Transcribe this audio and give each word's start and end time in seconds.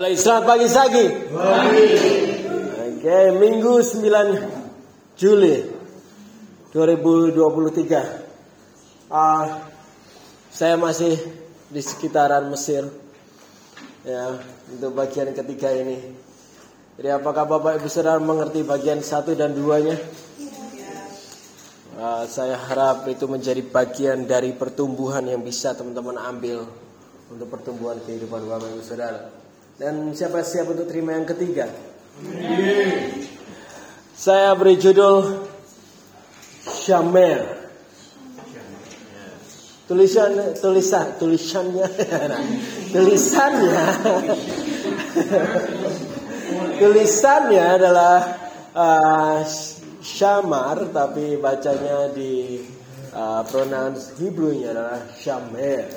Selamat 0.00 0.44
pagi 0.48 0.64
Sagi. 0.64 1.12
Oke, 2.72 3.18
Minggu 3.36 3.84
9 3.84 5.12
Juli 5.12 5.60
2023. 6.72 9.12
Ah, 9.12 9.60
saya 10.48 10.80
masih 10.80 11.20
di 11.68 11.84
sekitaran 11.84 12.48
Mesir. 12.48 12.88
Ya, 14.00 14.40
untuk 14.72 14.96
bagian 14.96 15.36
ketiga 15.36 15.68
ini. 15.68 16.00
Jadi 16.96 17.08
apakah 17.12 17.44
Bapak 17.44 17.84
Ibu 17.84 17.92
Saudara 17.92 18.16
mengerti 18.16 18.64
bagian 18.64 19.04
satu 19.04 19.36
dan 19.36 19.52
duanya? 19.52 20.00
Ah, 22.00 22.24
saya 22.24 22.56
harap 22.56 23.04
itu 23.04 23.28
menjadi 23.28 23.60
bagian 23.68 24.24
dari 24.24 24.56
pertumbuhan 24.56 25.28
yang 25.28 25.44
bisa 25.44 25.76
teman-teman 25.76 26.16
ambil 26.16 26.64
untuk 27.28 27.52
pertumbuhan 27.52 28.00
kehidupan 28.00 28.48
Bapak 28.48 28.64
Ibu 28.64 28.80
Saudara. 28.80 29.39
Dan 29.80 30.12
siapa 30.12 30.44
siap 30.44 30.68
untuk 30.76 30.84
terima 30.92 31.16
yang 31.16 31.24
ketiga? 31.24 31.64
Saya 34.12 34.52
beri 34.52 34.76
judul 34.76 35.48
Syamer. 36.68 37.56
Tulisan 39.88 40.36
tulisan 40.60 41.16
tulisannya 41.16 41.88
tulisannya 42.94 43.84
tulisannya 46.84 47.64
adalah 47.80 48.16
uh, 48.76 49.40
Syamar 49.98 50.92
tapi 50.92 51.40
bacanya 51.40 52.12
di 52.12 52.60
uh, 53.16 53.42
pronounce 53.48 54.12
Hebrew-nya 54.20 54.76
adalah 54.76 55.00
Syamer. 55.16 55.88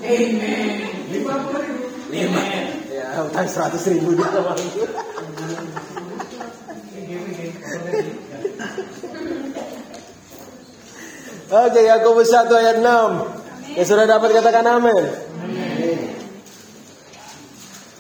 Amen. 0.04 0.68
Lima 1.16 1.48
puluh 1.48 1.64
ribu. 1.64 1.88
Lima. 2.12 2.44
Ya, 2.92 3.24
utang 3.24 3.48
seratus 3.48 3.88
ribu 3.88 4.20
sama 4.20 4.52
Oke, 11.50 11.82
Yakobus 11.82 12.30
1 12.30 12.46
ayat 12.46 12.78
6. 12.78 13.74
Ya 13.74 13.82
sudah 13.82 14.06
dapat 14.06 14.38
katakan 14.38 14.62
amin. 14.70 15.04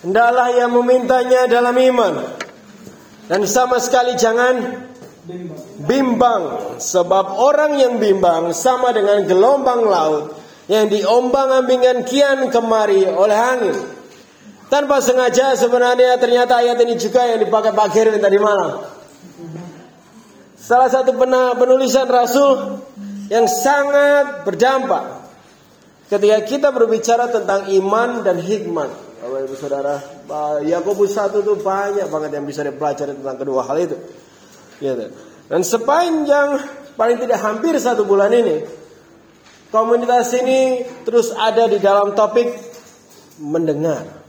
Hendaklah 0.06 0.54
yang 0.54 0.70
memintanya 0.70 1.50
dalam 1.50 1.74
iman. 1.74 2.14
Dan 3.26 3.42
sama 3.50 3.82
sekali 3.82 4.14
jangan 4.14 4.86
bimbang. 5.82 6.78
Sebab 6.78 7.42
orang 7.42 7.74
yang 7.74 7.98
bimbang 7.98 8.54
sama 8.54 8.94
dengan 8.94 9.26
gelombang 9.26 9.82
laut 9.82 10.38
yang 10.70 10.86
diombang-ambingkan 10.86 12.06
kian 12.06 12.54
kemari 12.54 13.02
oleh 13.10 13.34
angin. 13.34 13.74
Tanpa 14.70 15.02
sengaja 15.02 15.58
sebenarnya 15.58 16.14
ternyata 16.22 16.62
ayat 16.62 16.78
ini 16.86 16.94
juga 16.94 17.26
yang 17.26 17.42
dipakai 17.42 17.74
Pak 17.74 17.88
Gerin 17.90 18.22
tadi 18.22 18.38
malam. 18.38 18.86
Salah 20.54 20.86
satu 20.86 21.18
penulisan 21.58 22.06
Rasul 22.06 22.78
yang 23.30 23.46
sangat 23.46 24.42
berdampak 24.42 25.22
ketika 26.10 26.38
kita 26.42 26.68
berbicara 26.74 27.30
tentang 27.30 27.70
iman 27.70 28.26
dan 28.26 28.42
hikmat. 28.42 28.90
Bapak 29.22 29.46
Ibu 29.46 29.54
Saudara, 29.54 29.94
Yakobus 30.66 31.14
1 31.14 31.38
itu 31.38 31.54
banyak 31.62 32.10
banget 32.10 32.30
yang 32.34 32.44
bisa 32.44 32.66
dipelajari 32.66 33.14
tentang 33.14 33.38
kedua 33.38 33.62
hal 33.62 33.78
itu. 33.78 33.96
Gitu. 34.82 35.14
Dan 35.46 35.60
sepanjang 35.62 36.58
paling 36.98 37.22
tidak 37.22 37.38
hampir 37.38 37.78
satu 37.78 38.02
bulan 38.02 38.34
ini, 38.34 38.66
komunitas 39.70 40.34
ini 40.34 40.82
terus 41.06 41.30
ada 41.30 41.70
di 41.70 41.78
dalam 41.78 42.18
topik 42.18 42.50
mendengar. 43.38 44.19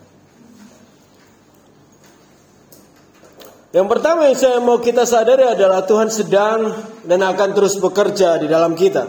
Yang 3.71 3.87
pertama 3.87 4.27
yang 4.27 4.35
saya 4.35 4.59
mau 4.59 4.83
kita 4.83 5.07
sadari 5.07 5.47
adalah 5.47 5.87
Tuhan 5.87 6.11
sedang 6.11 6.75
dan 7.07 7.23
akan 7.23 7.49
terus 7.55 7.79
bekerja 7.79 8.35
di 8.35 8.51
dalam 8.51 8.75
kita. 8.75 9.07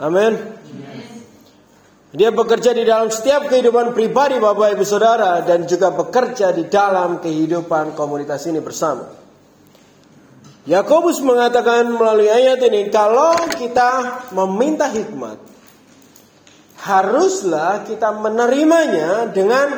Amin. 0.00 0.56
Dia 2.08 2.32
bekerja 2.32 2.72
di 2.72 2.88
dalam 2.88 3.12
setiap 3.12 3.52
kehidupan 3.52 3.92
pribadi 3.92 4.40
Bapak 4.40 4.72
Ibu 4.72 4.84
Saudara 4.88 5.44
dan 5.44 5.68
juga 5.68 5.92
bekerja 5.92 6.56
di 6.56 6.64
dalam 6.72 7.20
kehidupan 7.20 7.92
komunitas 7.92 8.48
ini 8.48 8.64
bersama. 8.64 9.04
Yakobus 10.64 11.20
mengatakan 11.20 11.92
melalui 11.92 12.32
ayat 12.32 12.64
ini 12.64 12.88
kalau 12.88 13.36
kita 13.52 14.24
meminta 14.32 14.88
hikmat 14.88 15.36
haruslah 16.80 17.84
kita 17.84 18.16
menerimanya 18.16 19.28
dengan 19.28 19.68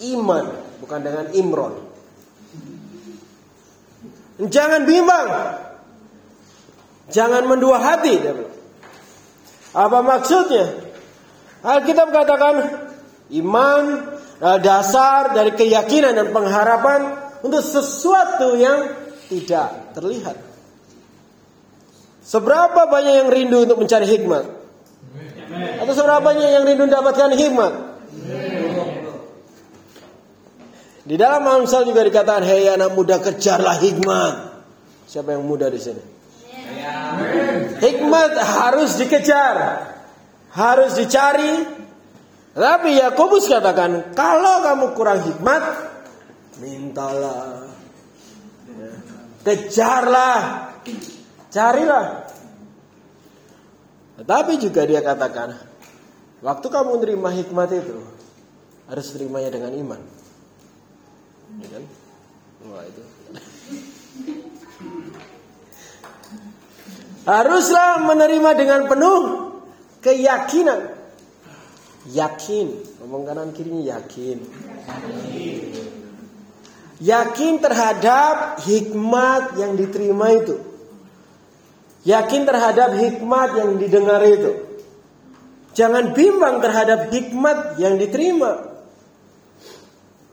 iman 0.00 0.44
bukan 0.80 1.00
dengan 1.04 1.26
imron. 1.36 1.93
Jangan 4.40 4.82
bimbang. 4.82 5.28
Jangan 7.10 7.42
mendua 7.46 7.78
hati. 7.78 8.18
Apa 9.74 9.98
maksudnya? 10.02 10.70
Alkitab 11.64 12.10
katakan 12.10 12.54
iman 13.30 13.82
dasar 14.60 15.32
dari 15.32 15.54
keyakinan 15.54 16.18
dan 16.18 16.28
pengharapan 16.34 17.14
untuk 17.46 17.62
sesuatu 17.62 18.58
yang 18.58 18.90
tidak 19.30 19.94
terlihat. 19.96 20.36
Seberapa 22.24 22.88
banyak 22.88 23.14
yang 23.24 23.28
rindu 23.28 23.68
untuk 23.68 23.78
mencari 23.84 24.08
hikmat? 24.08 24.44
Atau 25.84 25.92
seberapa 25.92 26.24
banyak 26.24 26.48
yang 26.50 26.64
rindu 26.64 26.88
mendapatkan 26.88 27.36
hikmat? 27.36 27.72
Di 31.04 31.20
dalam 31.20 31.44
Amsal 31.44 31.84
juga 31.84 32.00
dikatakan, 32.00 32.48
"Hei 32.48 32.64
anak 32.72 32.96
muda, 32.96 33.20
kejarlah 33.20 33.76
hikmat." 33.76 34.34
Siapa 35.04 35.36
yang 35.36 35.44
muda 35.44 35.68
di 35.68 35.76
sini? 35.76 36.02
Hikmat 37.78 38.32
harus 38.40 38.96
dikejar, 38.96 39.84
harus 40.56 40.96
dicari. 40.96 41.84
Tapi 42.54 42.96
Yakobus 42.96 43.50
katakan, 43.50 44.14
kalau 44.14 44.62
kamu 44.62 44.86
kurang 44.94 45.20
hikmat, 45.26 45.62
mintalah, 46.62 47.66
kejarlah, 49.42 50.70
carilah. 51.50 52.30
Tetapi 54.22 54.52
juga 54.62 54.86
dia 54.86 55.02
katakan, 55.02 55.58
waktu 56.40 56.66
kamu 56.70 56.88
menerima 56.96 57.30
hikmat 57.42 57.68
itu, 57.74 57.98
harus 58.86 59.06
terimanya 59.10 59.50
dengan 59.50 59.74
iman. 59.74 60.23
Ya 61.60 61.68
kan? 61.70 61.84
Haruslah 67.24 68.04
menerima 68.04 68.50
dengan 68.56 68.80
penuh 68.88 69.20
keyakinan. 70.04 70.92
Yakin. 72.12 72.66
Ngomong 73.00 73.22
kanan 73.24 73.48
kirinya 73.56 73.96
yakin. 73.96 74.44
Yakin 77.00 77.52
terhadap 77.64 78.60
hikmat 78.64 79.56
yang 79.56 79.72
diterima 79.76 80.26
itu. 80.36 80.60
Yakin 82.04 82.42
terhadap 82.44 82.92
hikmat 83.00 83.48
yang 83.56 83.80
didengar 83.80 84.20
itu. 84.28 84.52
Jangan 85.72 86.12
bimbang 86.12 86.60
terhadap 86.60 87.08
hikmat 87.08 87.80
yang 87.80 87.96
diterima. 87.96 88.73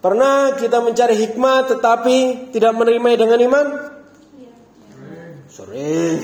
Pernah 0.01 0.57
kita 0.57 0.81
mencari 0.81 1.13
hikmat 1.13 1.77
tetapi 1.77 2.49
tidak 2.49 2.73
menerima 2.73 3.09
dengan 3.21 3.39
iman? 3.45 3.67
Sering, 5.45 6.17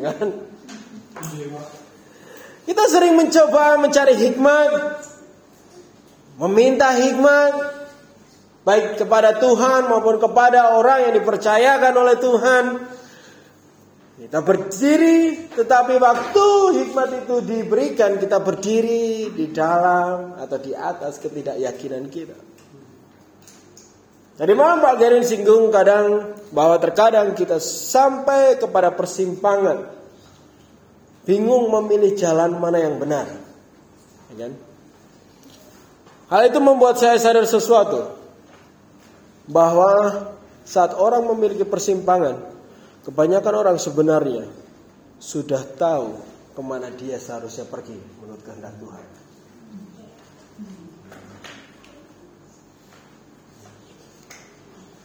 kan? 0.00 0.28
Kita 2.64 2.84
sering 2.88 3.20
mencoba 3.20 3.76
mencari 3.76 4.16
hikmat, 4.16 4.70
meminta 6.40 6.96
hikmat, 6.96 7.52
baik 8.64 8.96
kepada 9.04 9.36
Tuhan 9.36 9.92
maupun 9.92 10.16
kepada 10.16 10.80
orang 10.80 11.12
yang 11.12 11.14
dipercayakan 11.20 11.92
oleh 11.92 12.16
Tuhan. 12.16 12.64
Kita 14.20 14.40
berdiri, 14.40 15.48
tetapi 15.52 16.00
waktu 16.00 16.48
hikmat 16.76 17.24
itu 17.24 17.36
diberikan, 17.44 18.16
kita 18.16 18.40
berdiri 18.40 19.28
di 19.32 19.52
dalam 19.52 20.40
atau 20.40 20.56
di 20.56 20.72
atas 20.72 21.20
ketidakyakinan 21.20 22.08
kita. 22.08 22.49
Tadi 24.38 24.52
malam 24.56 24.80
Pak 24.80 24.94
Gerin 25.00 25.24
singgung 25.26 25.68
kadang 25.72 26.36
bahwa 26.54 26.76
terkadang 26.80 27.36
kita 27.36 27.58
sampai 27.60 28.56
kepada 28.56 28.94
persimpangan 28.94 29.90
bingung 31.24 31.68
memilih 31.70 32.16
jalan 32.16 32.56
mana 32.58 32.78
yang 32.80 32.96
benar. 32.96 33.26
Ya 34.32 34.46
kan? 34.46 34.52
Hal 36.30 36.42
itu 36.46 36.62
membuat 36.62 36.94
saya 37.02 37.18
sadar 37.18 37.42
sesuatu 37.42 38.14
bahwa 39.50 40.30
saat 40.62 40.94
orang 40.94 41.26
memiliki 41.26 41.66
persimpangan, 41.66 42.38
kebanyakan 43.02 43.54
orang 43.58 43.76
sebenarnya 43.82 44.46
sudah 45.18 45.58
tahu 45.74 46.22
ke 46.54 46.62
mana 46.62 46.86
dia 46.94 47.18
seharusnya 47.18 47.66
pergi 47.66 47.98
menurut 48.22 48.46
kehendak 48.46 48.78
Tuhan. 48.78 49.09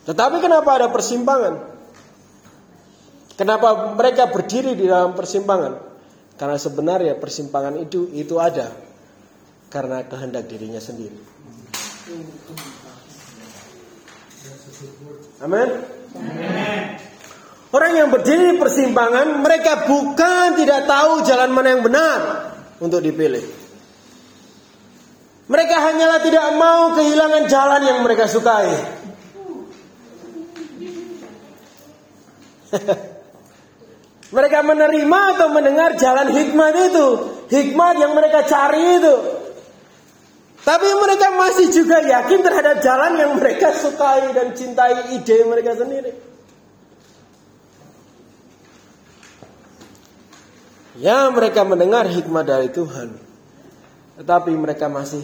Tetapi 0.05 0.37
kenapa 0.37 0.69
ada 0.77 0.87
persimpangan? 0.93 1.75
Kenapa 3.35 3.97
mereka 3.97 4.31
berdiri 4.31 4.77
di 4.77 4.87
dalam 4.87 5.17
persimpangan? 5.17 5.75
Karena 6.39 6.57
sebenarnya 6.59 7.13
persimpangan 7.19 7.75
itu 7.81 8.07
itu 8.15 8.39
ada 8.39 8.71
karena 9.67 10.07
kehendak 10.07 10.47
dirinya 10.47 10.79
sendiri. 10.79 11.19
Amin. 15.43 15.69
Orang 17.75 17.91
yang 17.91 18.07
berdiri 18.07 18.55
di 18.55 18.57
persimpangan, 18.61 19.43
mereka 19.43 19.83
bukan 19.83 20.55
tidak 20.55 20.87
tahu 20.87 21.27
jalan 21.27 21.51
mana 21.51 21.75
yang 21.75 21.83
benar 21.83 22.19
untuk 22.79 23.03
dipilih. 23.03 23.43
Mereka 25.51 25.75
hanyalah 25.75 26.19
tidak 26.23 26.45
mau 26.55 26.95
kehilangan 26.95 27.43
jalan 27.51 27.81
yang 27.83 27.99
mereka 27.99 28.31
sukai. 28.31 28.71
mereka 34.35 34.59
menerima 34.65 35.19
atau 35.37 35.47
mendengar 35.53 35.95
jalan 35.95 36.33
hikmat 36.33 36.73
itu, 36.91 37.07
hikmat 37.49 37.93
yang 38.01 38.11
mereka 38.17 38.43
cari 38.43 38.99
itu. 38.99 39.15
Tapi 40.65 40.89
mereka 40.97 41.29
masih 41.37 41.69
juga 41.69 42.01
yakin 42.01 42.41
terhadap 42.41 42.81
jalan 42.81 43.21
yang 43.21 43.31
mereka 43.37 43.69
sukai 43.69 44.33
dan 44.33 44.49
cintai 44.57 45.13
ide 45.13 45.45
mereka 45.45 45.77
sendiri. 45.77 46.09
Ya 50.97 51.29
mereka 51.29 51.61
mendengar 51.61 52.09
hikmat 52.09 52.49
dari 52.49 52.73
Tuhan. 52.73 53.13
Tetapi 54.17 54.51
mereka 54.57 54.89
masih 54.89 55.21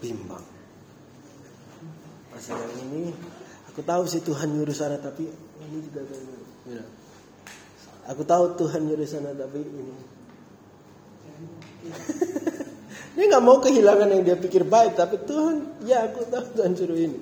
bimbang. 0.00 0.46
Masih 2.32 2.56
yang 2.56 2.74
ini, 2.88 3.12
aku 3.68 3.84
tahu 3.84 4.08
sih 4.08 4.24
Tuhan 4.24 4.48
nyuruh 4.54 4.72
sana 4.72 4.96
tapi 4.96 5.28
ini 5.60 5.78
juga 5.82 6.08
ya. 6.70 6.84
Aku 8.10 8.22
tahu 8.26 8.54
Tuhan 8.58 8.86
nyuruh 8.86 9.06
sana 9.06 9.34
tapi 9.34 9.62
ini. 9.62 9.94
Dia 13.20 13.24
nggak 13.26 13.44
mau 13.44 13.58
kehilangan 13.58 14.08
yang 14.08 14.22
dia 14.22 14.38
pikir 14.38 14.64
baik, 14.64 14.94
tapi 14.94 15.18
Tuhan, 15.26 15.82
ya 15.84 16.08
aku 16.08 16.24
tahu 16.30 16.56
Tuhan 16.56 16.72
suruh 16.78 16.96
ini. 16.96 17.20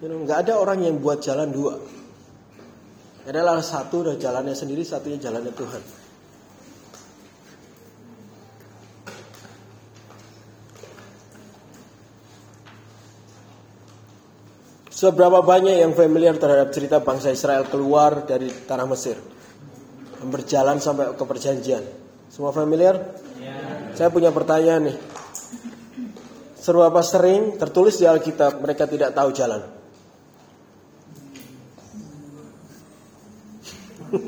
Nggak 0.00 0.38
ada 0.46 0.62
orang 0.62 0.86
yang 0.86 0.96
buat 1.02 1.20
jalan 1.20 1.50
dua. 1.50 1.76
Adalah 3.28 3.58
satu 3.60 4.08
udah 4.08 4.16
jalannya 4.16 4.54
sendiri, 4.56 4.86
satunya 4.86 5.18
jalannya 5.18 5.52
Tuhan. 5.52 6.01
Seberapa 15.02 15.42
banyak 15.42 15.82
yang 15.82 15.98
familiar 15.98 16.38
terhadap 16.38 16.70
cerita 16.70 17.02
bangsa 17.02 17.34
Israel 17.34 17.66
keluar 17.66 18.22
dari 18.22 18.46
tanah 18.46 18.86
Mesir? 18.86 19.18
Berjalan 20.22 20.78
sampai 20.78 21.18
ke 21.18 21.24
perjanjian. 21.26 21.82
Semua 22.30 22.54
familiar? 22.54 23.18
Saya 23.98 24.14
punya 24.14 24.30
pertanyaan 24.30 24.94
nih. 24.94 24.98
Seberapa 26.54 27.02
sering 27.02 27.58
tertulis 27.58 27.98
di 27.98 28.06
Alkitab 28.06 28.62
mereka 28.62 28.86
tidak 28.86 29.10
tahu 29.10 29.34
jalan? 29.34 29.66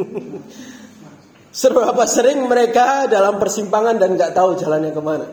Seberapa 1.63 2.03
sering 2.11 2.51
mereka 2.51 3.07
dalam 3.07 3.39
persimpangan 3.39 3.95
dan 3.95 4.19
nggak 4.19 4.35
tahu 4.35 4.59
jalannya 4.59 4.91
ke 4.91 4.99
mana? 4.99 5.27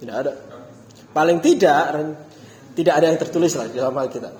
Tidak 0.00 0.16
ada. 0.16 0.40
Paling 1.12 1.44
tidak, 1.44 2.16
tidak 2.72 2.94
ada 2.96 3.06
yang 3.12 3.18
tertulis 3.20 3.52
lah 3.56 3.68
di 3.68 3.76
dalam 3.76 3.92
Alkitab. 3.92 4.34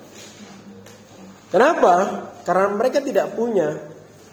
Kenapa? 1.53 1.93
Karena 2.41 2.67
mereka 2.73 2.99
tidak 2.99 3.37
punya 3.37 3.77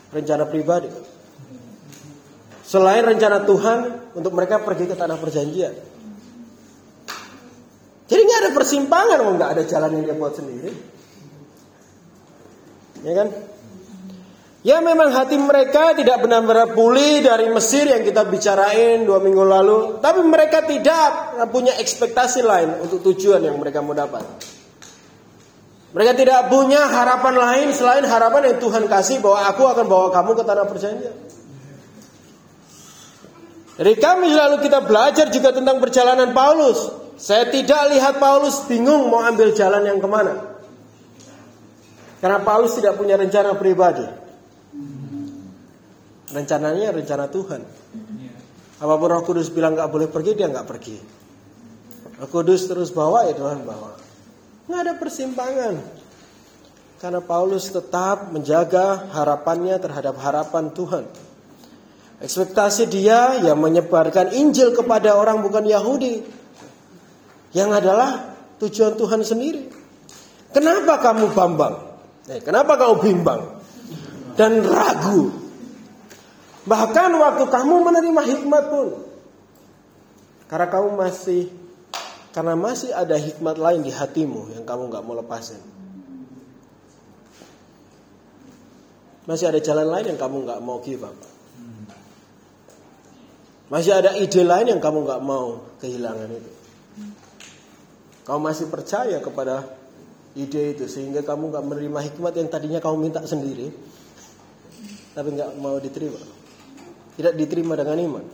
rencana 0.09 0.49
pribadi. 0.49 0.89
Selain 2.65 3.03
rencana 3.03 3.45
Tuhan 3.45 3.79
untuk 4.17 4.33
mereka 4.33 4.63
pergi 4.63 4.89
ke 4.89 4.95
tanah 4.97 5.19
perjanjian. 5.19 5.75
Jadi 8.11 8.21
nggak 8.27 8.41
ada 8.43 8.51
persimpangan, 8.57 9.19
mau 9.23 9.35
nggak 9.39 9.53
ada 9.55 9.63
jalan 9.67 9.91
yang 10.01 10.03
dia 10.11 10.17
buat 10.19 10.35
sendiri. 10.35 10.71
Ya 13.07 13.13
kan? 13.15 13.29
Ya 14.61 14.77
memang 14.85 15.09
hati 15.09 15.41
mereka 15.41 15.97
tidak 15.97 16.21
benar-benar 16.21 16.77
pulih 16.77 17.25
dari 17.25 17.49
Mesir 17.49 17.89
yang 17.89 18.05
kita 18.05 18.29
bicarain 18.29 19.09
dua 19.09 19.17
minggu 19.17 19.41
lalu. 19.41 19.79
Tapi 20.05 20.21
mereka 20.21 20.61
tidak 20.69 21.41
punya 21.49 21.81
ekspektasi 21.81 22.45
lain 22.45 22.85
untuk 22.85 23.01
tujuan 23.09 23.41
yang 23.41 23.57
mereka 23.57 23.81
mau 23.81 23.97
dapat. 23.97 24.21
Mereka 25.97 26.13
tidak 26.13 26.53
punya 26.53 26.87
harapan 26.87 27.35
lain 27.41 27.69
selain 27.73 28.05
harapan 28.05 28.53
yang 28.53 28.59
Tuhan 28.61 28.85
kasih 28.85 29.25
bahwa 29.25 29.49
aku 29.49 29.63
akan 29.65 29.85
bawa 29.89 30.07
kamu 30.13 30.31
ke 30.37 30.45
tanah 30.45 30.67
perjanjian. 30.69 31.17
Dari 33.81 33.97
kami 33.97 34.29
lalu 34.29 34.61
kita 34.61 34.85
belajar 34.85 35.33
juga 35.33 35.57
tentang 35.57 35.81
perjalanan 35.81 36.37
Paulus. 36.37 36.93
Saya 37.17 37.49
tidak 37.49 37.97
lihat 37.97 38.21
Paulus 38.21 38.61
bingung 38.69 39.09
mau 39.09 39.25
ambil 39.25 39.57
jalan 39.57 39.89
yang 39.89 39.97
ke 39.97 40.05
mana. 40.05 40.37
Karena 42.21 42.45
Paulus 42.45 42.77
tidak 42.77 43.01
punya 43.01 43.17
rencana 43.17 43.57
pribadi. 43.57 44.20
Rencananya 46.31 46.95
rencana 46.95 47.27
Tuhan. 47.27 47.63
Apa 48.81 48.95
pun 48.97 49.09
Roh 49.13 49.23
Kudus 49.27 49.53
bilang 49.53 49.77
nggak 49.77 49.91
boleh 49.91 50.09
pergi, 50.09 50.33
dia 50.39 50.49
nggak 50.49 50.67
pergi. 50.67 50.97
Roh 52.23 52.31
Kudus 52.31 52.71
terus 52.71 52.95
bawa 52.95 53.29
ya 53.29 53.35
Tuhan 53.37 53.67
bawa. 53.67 53.93
Nggak 54.71 54.81
ada 54.81 54.93
persimpangan. 54.97 55.75
Karena 57.01 57.25
Paulus 57.25 57.73
tetap 57.73 58.29
menjaga 58.29 59.09
harapannya 59.17 59.81
terhadap 59.81 60.21
harapan 60.21 60.69
Tuhan. 60.69 61.05
Ekspektasi 62.21 62.85
dia 62.93 63.41
yang 63.41 63.57
menyebarkan 63.57 64.37
Injil 64.37 64.77
kepada 64.77 65.17
orang 65.17 65.41
bukan 65.41 65.65
Yahudi. 65.65 66.21
Yang 67.57 67.71
adalah 67.81 68.37
tujuan 68.61 69.01
Tuhan 69.01 69.25
sendiri. 69.25 69.65
Kenapa 70.53 71.01
kamu 71.01 71.33
bambang? 71.33 71.75
Eh, 72.29 72.45
kenapa 72.45 72.77
kamu 72.77 72.95
bimbang? 73.01 73.59
Dan 74.37 74.61
ragu. 74.61 75.33
Bahkan 76.69 77.11
waktu 77.17 77.45
kamu 77.49 77.75
menerima 77.89 78.23
hikmat 78.37 78.65
pun. 78.69 78.89
Karena 80.51 80.67
kamu 80.67 80.89
masih 80.99 81.49
karena 82.31 82.55
masih 82.55 82.95
ada 82.95 83.19
hikmat 83.19 83.59
lain 83.59 83.83
di 83.83 83.91
hatimu 83.91 84.55
yang 84.55 84.65
kamu 84.67 84.91
nggak 84.91 85.05
mau 85.07 85.15
lepasin. 85.19 85.59
Masih 89.25 89.47
ada 89.47 89.63
jalan 89.63 89.87
lain 89.87 90.15
yang 90.15 90.21
kamu 90.21 90.37
nggak 90.43 90.61
mau 90.61 90.79
give 90.83 91.07
up. 91.07 91.15
Masih 93.71 93.95
ada 93.95 94.19
ide 94.19 94.43
lain 94.43 94.67
yang 94.67 94.83
kamu 94.83 95.07
nggak 95.07 95.23
mau 95.23 95.63
kehilangan 95.79 96.27
itu. 96.27 96.53
Kamu 98.27 98.41
masih 98.43 98.67
percaya 98.67 99.23
kepada 99.23 99.63
ide 100.35 100.75
itu 100.75 100.91
sehingga 100.91 101.23
kamu 101.23 101.55
nggak 101.55 101.65
menerima 101.67 102.01
hikmat 102.11 102.33
yang 102.35 102.51
tadinya 102.51 102.83
kamu 102.83 103.11
minta 103.11 103.23
sendiri, 103.23 103.71
tapi 105.15 105.29
nggak 105.39 105.55
mau 105.63 105.79
diterima. 105.79 106.40
Tidak 107.21 107.37
diterima 107.37 107.77
dengan 107.77 108.01
iman. 108.01 108.25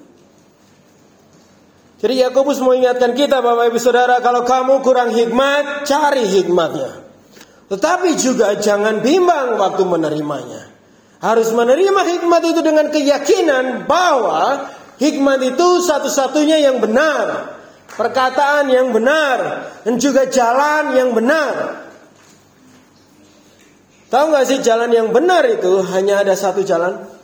Jadi 1.99 2.23
Yakobus 2.23 2.62
mau 2.62 2.71
ingatkan 2.71 3.19
kita 3.19 3.43
Bapak 3.43 3.75
Ibu 3.75 3.81
Saudara 3.83 4.23
kalau 4.23 4.47
kamu 4.47 4.85
kurang 4.87 5.11
hikmat, 5.11 5.83
cari 5.88 6.23
hikmatnya. 6.23 7.02
Tetapi 7.66 8.14
juga 8.14 8.55
jangan 8.55 9.02
bimbang 9.02 9.59
waktu 9.59 9.83
menerimanya. 9.83 10.71
Harus 11.19 11.50
menerima 11.50 12.02
hikmat 12.07 12.43
itu 12.47 12.61
dengan 12.62 12.87
keyakinan 12.95 13.88
bahwa 13.90 14.71
Hikmat 14.97 15.40
itu 15.45 15.69
satu-satunya 15.85 16.57
yang 16.64 16.81
benar. 16.81 17.57
Perkataan 17.97 18.73
yang 18.73 18.93
benar. 18.97 19.69
Dan 19.85 20.00
juga 20.00 20.25
jalan 20.28 20.97
yang 20.97 21.11
benar. 21.12 21.85
Tahu 24.09 24.25
gak 24.33 24.47
sih 24.49 24.59
jalan 24.64 24.88
yang 24.88 25.09
benar 25.12 25.45
itu 25.50 25.85
hanya 25.93 26.25
ada 26.25 26.33
satu 26.33 26.64
jalan? 26.64 27.16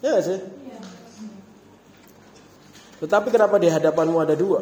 Ya 0.00 0.16
gak 0.16 0.24
sih? 0.24 0.40
Tetapi 3.00 3.28
kenapa 3.32 3.56
di 3.56 3.68
hadapanmu 3.72 4.18
ada 4.20 4.36
dua? 4.36 4.60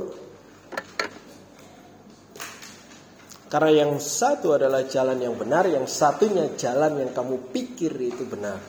Karena 3.48 3.70
yang 3.72 3.96
satu 3.96 4.52
adalah 4.54 4.84
jalan 4.84 5.18
yang 5.18 5.34
benar, 5.34 5.64
yang 5.66 5.88
satunya 5.88 6.52
jalan 6.54 7.00
yang 7.00 7.10
kamu 7.16 7.48
pikir 7.50 7.90
itu 7.96 8.28
benar. 8.28 8.60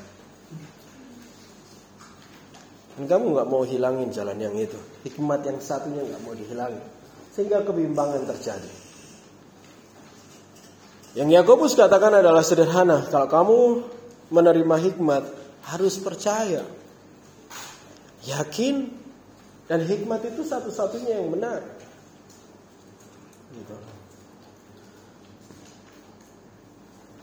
Dan 2.95 3.05
kamu 3.05 3.35
nggak 3.35 3.47
mau 3.47 3.63
hilangin 3.67 4.09
jalan 4.09 4.39
yang 4.39 4.55
itu. 4.55 4.79
Hikmat 5.03 5.43
yang 5.43 5.59
satunya 5.59 5.99
nggak 6.03 6.21
mau 6.23 6.31
dihilangin. 6.31 6.83
Sehingga 7.35 7.63
kebimbangan 7.63 8.23
terjadi. 8.27 8.71
Yang 11.19 11.29
Yakobus 11.43 11.75
katakan 11.75 12.23
adalah 12.23 12.43
sederhana. 12.43 13.03
Kalau 13.11 13.27
kamu 13.27 13.57
menerima 14.31 14.75
hikmat, 14.79 15.23
harus 15.69 16.01
percaya. 16.01 16.65
Yakin 18.25 18.89
dan 19.69 19.85
hikmat 19.85 20.25
itu 20.25 20.41
satu-satunya 20.41 21.21
yang 21.21 21.29
benar. 21.29 21.61
Gitu. 23.53 23.75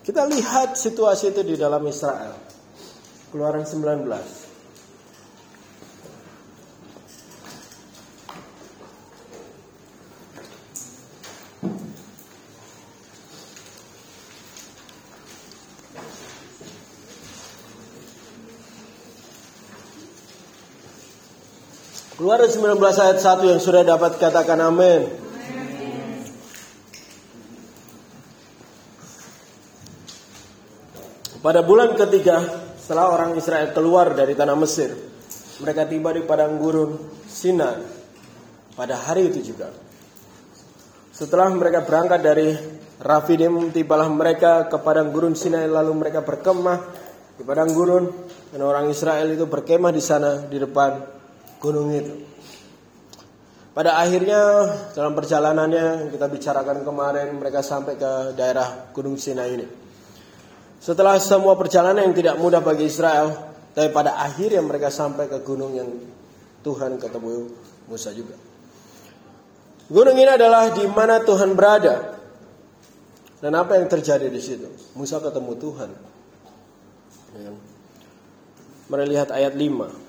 Kita 0.06 0.22
lihat 0.30 0.78
situasi 0.78 1.34
itu 1.34 1.42
di 1.42 1.58
dalam 1.58 1.82
Israel. 1.90 2.38
Keluaran 3.34 3.66
19. 3.66 4.45
Keluaran 22.26 22.50
19 22.50 22.82
ayat 22.82 23.18
1 23.22 23.38
yang 23.54 23.62
sudah 23.62 23.86
dapat 23.86 24.18
katakan 24.18 24.58
amin. 24.58 25.06
Pada 31.38 31.62
bulan 31.62 31.94
ketiga 31.94 32.42
setelah 32.82 33.14
orang 33.14 33.38
Israel 33.38 33.70
keluar 33.70 34.10
dari 34.18 34.34
tanah 34.34 34.58
Mesir, 34.58 34.90
mereka 35.62 35.86
tiba 35.86 36.10
di 36.10 36.26
padang 36.26 36.58
gurun 36.58 36.98
Sinai 37.30 37.78
pada 38.74 38.98
hari 39.06 39.30
itu 39.30 39.54
juga. 39.54 39.70
Setelah 41.14 41.54
mereka 41.54 41.86
berangkat 41.86 42.26
dari 42.26 42.50
Rafidim, 43.06 43.70
tibalah 43.70 44.10
mereka 44.10 44.66
ke 44.66 44.82
padang 44.82 45.14
gurun 45.14 45.38
Sinai 45.38 45.70
lalu 45.70 45.94
mereka 45.94 46.26
berkemah 46.26 46.90
di 47.38 47.46
padang 47.46 47.70
gurun 47.70 48.10
dan 48.50 48.66
orang 48.66 48.90
Israel 48.90 49.30
itu 49.30 49.46
berkemah 49.46 49.94
di 49.94 50.02
sana 50.02 50.42
di 50.42 50.58
depan 50.58 51.15
gunung 51.60 51.92
itu. 51.92 52.14
Pada 53.76 54.00
akhirnya 54.00 54.40
dalam 54.96 55.12
perjalanannya 55.12 56.08
kita 56.08 56.32
bicarakan 56.32 56.80
kemarin 56.80 57.36
mereka 57.36 57.60
sampai 57.60 58.00
ke 58.00 58.32
daerah 58.32 58.88
Gunung 58.96 59.20
Sinai 59.20 59.52
ini. 59.52 59.68
Setelah 60.80 61.20
semua 61.20 61.60
perjalanan 61.60 62.08
yang 62.08 62.16
tidak 62.16 62.40
mudah 62.40 62.64
bagi 62.64 62.88
Israel, 62.88 63.36
tapi 63.76 63.92
pada 63.92 64.16
akhirnya 64.16 64.64
mereka 64.64 64.88
sampai 64.88 65.28
ke 65.28 65.44
gunung 65.44 65.76
yang 65.76 65.92
Tuhan 66.64 66.96
ketemu 66.96 67.52
Musa 67.84 68.16
juga. 68.16 68.32
Gunung 69.92 70.16
ini 70.16 70.30
adalah 70.32 70.72
di 70.72 70.88
mana 70.88 71.20
Tuhan 71.20 71.52
berada. 71.52 72.16
Dan 73.44 73.52
apa 73.52 73.76
yang 73.76 73.92
terjadi 73.92 74.32
di 74.32 74.40
situ? 74.40 74.72
Musa 74.96 75.20
ketemu 75.20 75.52
Tuhan. 75.60 75.90
Ya. 77.36 77.52
Mari 78.88 79.04
lihat 79.04 79.28
ayat 79.28 79.52
5. 79.52 80.05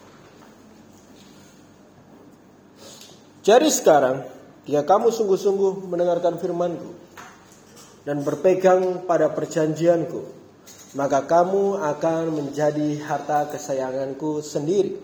Jadi 3.48 3.72
sekarang, 3.72 4.28
jika 4.68 4.84
kamu 4.84 5.08
sungguh-sungguh 5.08 5.88
mendengarkan 5.88 6.36
firmanku 6.36 6.92
dan 8.04 8.20
berpegang 8.20 9.08
pada 9.08 9.32
perjanjianku, 9.32 10.20
maka 11.00 11.24
kamu 11.24 11.80
akan 11.80 12.36
menjadi 12.36 13.00
harta 13.08 13.48
kesayanganku 13.48 14.44
sendiri. 14.44 15.00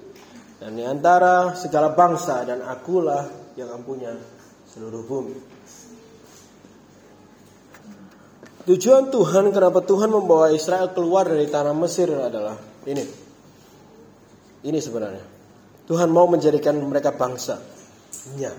Dan 0.59 0.75
di 0.75 0.83
antara 0.83 1.55
segala 1.55 1.95
bangsa 1.95 2.43
dan 2.43 2.59
akulah 2.67 3.31
yang 3.55 3.79
punya 3.87 4.11
seluruh 4.67 5.07
bumi. 5.07 5.39
Tujuan 8.67 9.07
Tuhan 9.07 9.55
kenapa 9.55 9.83
Tuhan 9.83 10.11
membawa 10.11 10.51
Israel 10.51 10.91
keluar 10.91 11.27
dari 11.31 11.47
tanah 11.47 11.75
Mesir 11.75 12.11
adalah 12.11 12.59
ini. 12.87 13.03
Ini 14.67 14.79
sebenarnya. 14.83 15.23
Tuhan 15.87 16.11
mau 16.11 16.27
menjadikan 16.27 16.79
mereka 16.79 17.11
bangsa. 17.11 17.72
Ya. 18.37 18.53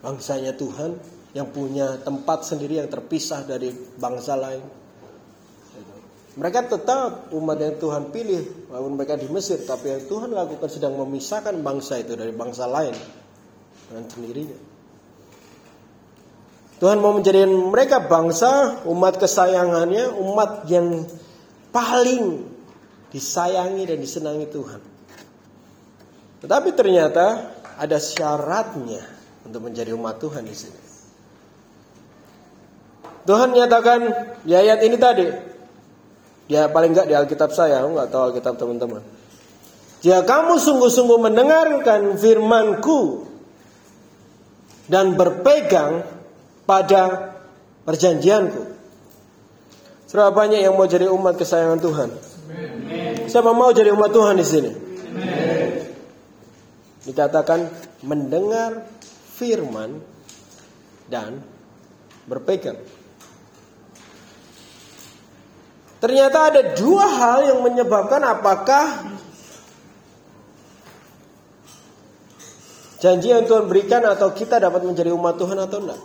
Bangsanya 0.00 0.56
Tuhan 0.56 0.96
yang 1.36 1.48
punya 1.52 2.00
tempat 2.02 2.42
sendiri 2.42 2.82
yang 2.82 2.90
terpisah 2.90 3.46
dari 3.46 3.70
bangsa 4.00 4.34
lain 4.34 4.80
mereka 6.38 6.62
tetap 6.62 7.28
umat 7.34 7.58
yang 7.58 7.74
Tuhan 7.76 8.14
pilih 8.14 8.70
walaupun 8.70 8.94
mereka 8.94 9.18
di 9.18 9.26
Mesir, 9.26 9.66
tapi 9.66 9.90
yang 9.90 10.06
Tuhan 10.06 10.30
lakukan 10.30 10.70
sedang 10.70 10.94
memisahkan 10.94 11.58
bangsa 11.58 11.98
itu 11.98 12.14
dari 12.14 12.30
bangsa 12.30 12.70
lain 12.70 12.94
dengan 13.90 14.04
sendirinya. 14.06 14.58
Tuhan 16.80 16.96
mau 17.02 17.12
menjadikan 17.12 17.50
mereka 17.50 18.00
bangsa, 18.06 18.80
umat 18.86 19.18
kesayangannya, 19.18 20.16
umat 20.16 20.70
yang 20.70 21.02
paling 21.74 22.46
disayangi 23.10 23.84
dan 23.90 23.98
disenangi 23.98 24.46
Tuhan. 24.48 24.80
Tetapi 26.40 26.68
ternyata 26.72 27.58
ada 27.80 27.96
syaratnya 27.96 29.00
untuk 29.48 29.64
menjadi 29.64 29.96
umat 29.96 30.20
Tuhan 30.20 30.44
di 30.44 30.52
sini. 30.52 30.80
Tuhan 33.24 33.56
nyatakan 33.56 34.00
di 34.44 34.52
ayat 34.52 34.84
ini 34.84 34.96
tadi, 35.00 35.26
Ya 36.50 36.66
paling 36.66 36.90
enggak 36.90 37.06
di 37.06 37.14
Alkitab 37.14 37.54
saya, 37.54 37.78
aku 37.78 37.94
nggak 37.94 38.10
tahu 38.10 38.22
Alkitab 38.26 38.58
teman-teman. 38.58 39.06
Jika 40.02 40.26
kamu 40.26 40.58
sungguh-sungguh 40.58 41.18
mendengarkan 41.22 42.18
firmanku 42.18 43.30
dan 44.90 45.14
berpegang 45.14 46.02
pada 46.66 47.36
perjanjianku. 47.86 48.66
Berapa 50.10 50.34
banyak 50.34 50.66
yang 50.66 50.74
mau 50.74 50.90
jadi 50.90 51.06
umat 51.06 51.38
kesayangan 51.38 51.78
Tuhan? 51.78 52.10
Siapa 53.30 53.54
mau 53.54 53.70
jadi 53.70 53.94
umat 53.94 54.10
Tuhan 54.10 54.34
di 54.34 54.42
sini? 54.42 54.89
Dikatakan 57.04 57.70
mendengar 58.04 58.84
firman 59.36 60.00
dan 61.08 61.40
berpegang. 62.28 62.76
Ternyata 66.00 66.38
ada 66.48 66.62
dua 66.76 67.06
hal 67.08 67.38
yang 67.52 67.60
menyebabkan 67.60 68.24
apakah 68.24 68.86
janji 73.00 73.28
yang 73.32 73.44
Tuhan 73.44 73.68
berikan 73.68 74.04
atau 74.08 74.32
kita 74.32 74.56
dapat 74.56 74.80
menjadi 74.80 75.12
umat 75.12 75.36
Tuhan 75.36 75.60
atau 75.60 75.78
tidak. 75.80 76.00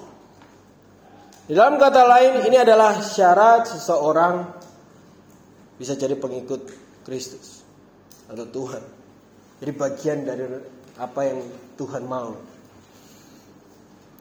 Di 1.45 1.53
dalam 1.53 1.77
kata 1.77 2.01
lain, 2.09 2.33
ini 2.49 2.57
adalah 2.57 2.99
syarat 2.99 3.69
seseorang 3.69 4.49
bisa 5.79 5.93
jadi 5.93 6.17
pengikut 6.17 6.65
Kristus 7.05 7.61
atau 8.27 8.43
Tuhan. 8.49 8.83
Jadi 9.63 9.71
bagian 9.71 10.27
dari 10.27 10.43
apa 10.95 11.21
yang 11.27 11.39
Tuhan 11.75 12.03
mau. 12.07 12.39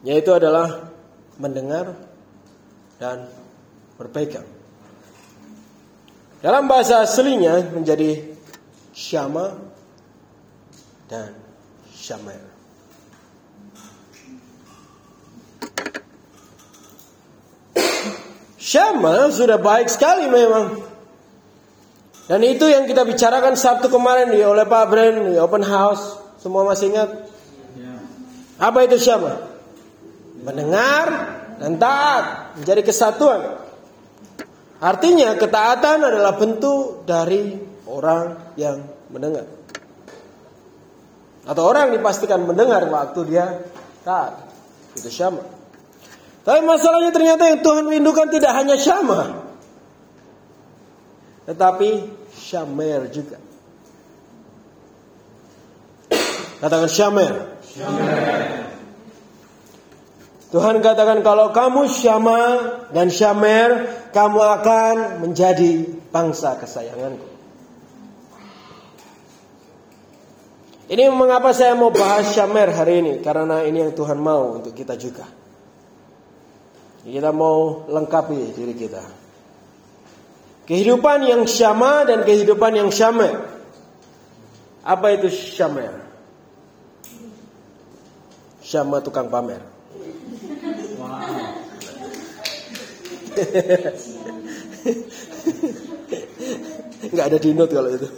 Yaitu 0.03 0.31
adalah 0.35 0.91
mendengar 1.39 1.95
dan 2.99 3.27
berpegang. 3.95 4.47
Dalam 6.43 6.69
bahasa 6.69 7.01
aslinya 7.01 7.73
menjadi 7.73 8.21
syama 8.93 9.55
dan 11.09 11.33
syamer. 11.89 12.43
Syama 18.61 19.29
sudah 19.29 19.61
baik 19.61 19.89
sekali 19.89 20.25
memang. 20.29 20.81
Dan 22.25 22.41
itu 22.41 22.65
yang 22.65 22.89
kita 22.89 23.05
bicarakan 23.05 23.53
Sabtu 23.53 23.93
kemarin 23.93 24.33
di 24.33 24.41
oleh 24.41 24.65
Pak 24.65 24.85
Brand 24.89 25.29
di 25.29 25.37
open 25.37 25.61
house. 25.61 26.24
Semua 26.45 26.61
masih 26.61 26.93
ingat? 26.93 27.09
Apa 28.61 28.85
itu 28.85 29.01
syama? 29.01 29.41
Mendengar 30.45 31.07
dan 31.57 31.81
taat 31.81 32.53
menjadi 32.61 32.85
kesatuan. 32.85 33.65
Artinya 34.77 35.33
ketaatan 35.41 36.05
adalah 36.05 36.37
bentuk 36.37 37.01
dari 37.09 37.57
orang 37.89 38.53
yang 38.61 38.85
mendengar. 39.09 39.49
Atau 41.49 41.65
orang 41.65 41.89
dipastikan 41.97 42.45
mendengar 42.45 42.85
waktu 42.93 43.25
dia 43.25 43.65
taat. 44.05 44.45
Itu 44.93 45.09
syama. 45.09 45.41
Tapi 46.45 46.61
masalahnya 46.61 47.09
ternyata 47.09 47.49
yang 47.49 47.65
Tuhan 47.65 47.89
rindukan 47.89 48.29
tidak 48.29 48.53
hanya 48.53 48.77
syama. 48.77 49.49
Tetapi 51.49 51.89
syamer 52.37 53.09
juga. 53.09 53.41
Katakan 56.63 56.89
syamer. 56.89 57.33
Tuhan 60.55 60.79
katakan 60.79 61.19
kalau 61.19 61.51
kamu 61.51 61.91
syama 61.91 62.39
dan 62.95 63.11
syamer, 63.11 63.91
kamu 64.15 64.39
akan 64.39 64.95
menjadi 65.27 65.83
bangsa 66.15 66.55
kesayanganku. 66.55 67.27
Ini 70.85 71.11
mengapa 71.11 71.49
saya 71.51 71.73
mau 71.73 71.89
bahas 71.91 72.29
syamer 72.31 72.71
hari 72.71 73.03
ini, 73.03 73.13
karena 73.19 73.65
ini 73.65 73.89
yang 73.89 73.91
Tuhan 73.97 74.21
mau 74.21 74.61
untuk 74.61 74.71
kita 74.71 74.95
juga. 74.95 75.25
Kita 77.03 77.33
mau 77.35 77.89
lengkapi 77.89 78.53
diri 78.53 78.73
kita. 78.77 79.03
Kehidupan 80.69 81.25
yang 81.25 81.43
syama 81.49 82.05
dan 82.05 82.23
kehidupan 82.23 82.79
yang 82.79 82.89
syamer. 82.93 83.43
Apa 84.85 85.17
itu 85.17 85.27
syamer? 85.33 86.04
Syama 88.65 88.97
tukang 88.97 89.29
pamer. 89.29 89.61
Wow. 90.97 91.21
Nggak 97.13 97.25
ada 97.29 97.37
di 97.37 97.53
note 97.53 97.77
kalau 97.77 97.93
itu. 97.93 98.09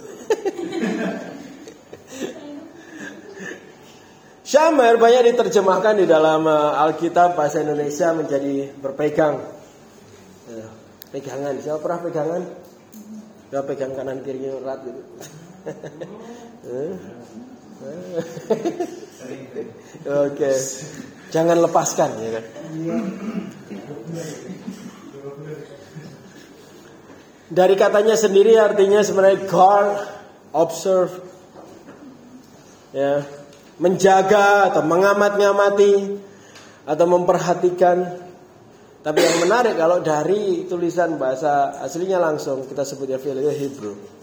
Syamar 4.48 4.96
banyak 4.96 5.36
diterjemahkan 5.36 6.00
di 6.00 6.08
dalam 6.08 6.48
uh, 6.48 6.80
Alkitab 6.80 7.36
bahasa 7.36 7.60
Indonesia 7.60 8.16
menjadi 8.16 8.72
berpegang. 8.80 9.44
Ya, 10.48 10.64
pegangan. 11.12 11.60
Siapa 11.60 11.84
pernah 11.84 12.00
pegangan? 12.00 12.48
Ya 13.52 13.60
pegang 13.60 13.92
kanan 13.92 14.24
kirinya 14.24 14.56
erat 14.56 14.80
gitu. 14.88 15.04
Oke. 20.08 20.52
Jangan 21.28 21.56
lepaskan 21.60 22.10
ya 22.24 22.30
kan. 22.40 22.44
Dari 27.48 27.74
katanya 27.80 28.12
sendiri 28.12 28.60
artinya 28.60 29.00
sebenarnya 29.00 29.48
guard, 29.48 30.04
observe, 30.52 31.16
ya, 32.92 33.24
menjaga 33.80 34.68
atau 34.68 34.84
mengamat-ngamati 34.84 35.94
atau 36.84 37.06
memperhatikan. 37.08 38.28
Tapi 39.00 39.18
yang 39.24 39.48
menarik 39.48 39.80
kalau 39.80 40.04
dari 40.04 40.68
tulisan 40.68 41.16
bahasa 41.16 41.80
aslinya 41.80 42.20
langsung 42.20 42.68
kita 42.68 42.84
sebutnya 42.84 43.16
filio 43.16 43.48
Hebrew. 43.48 44.17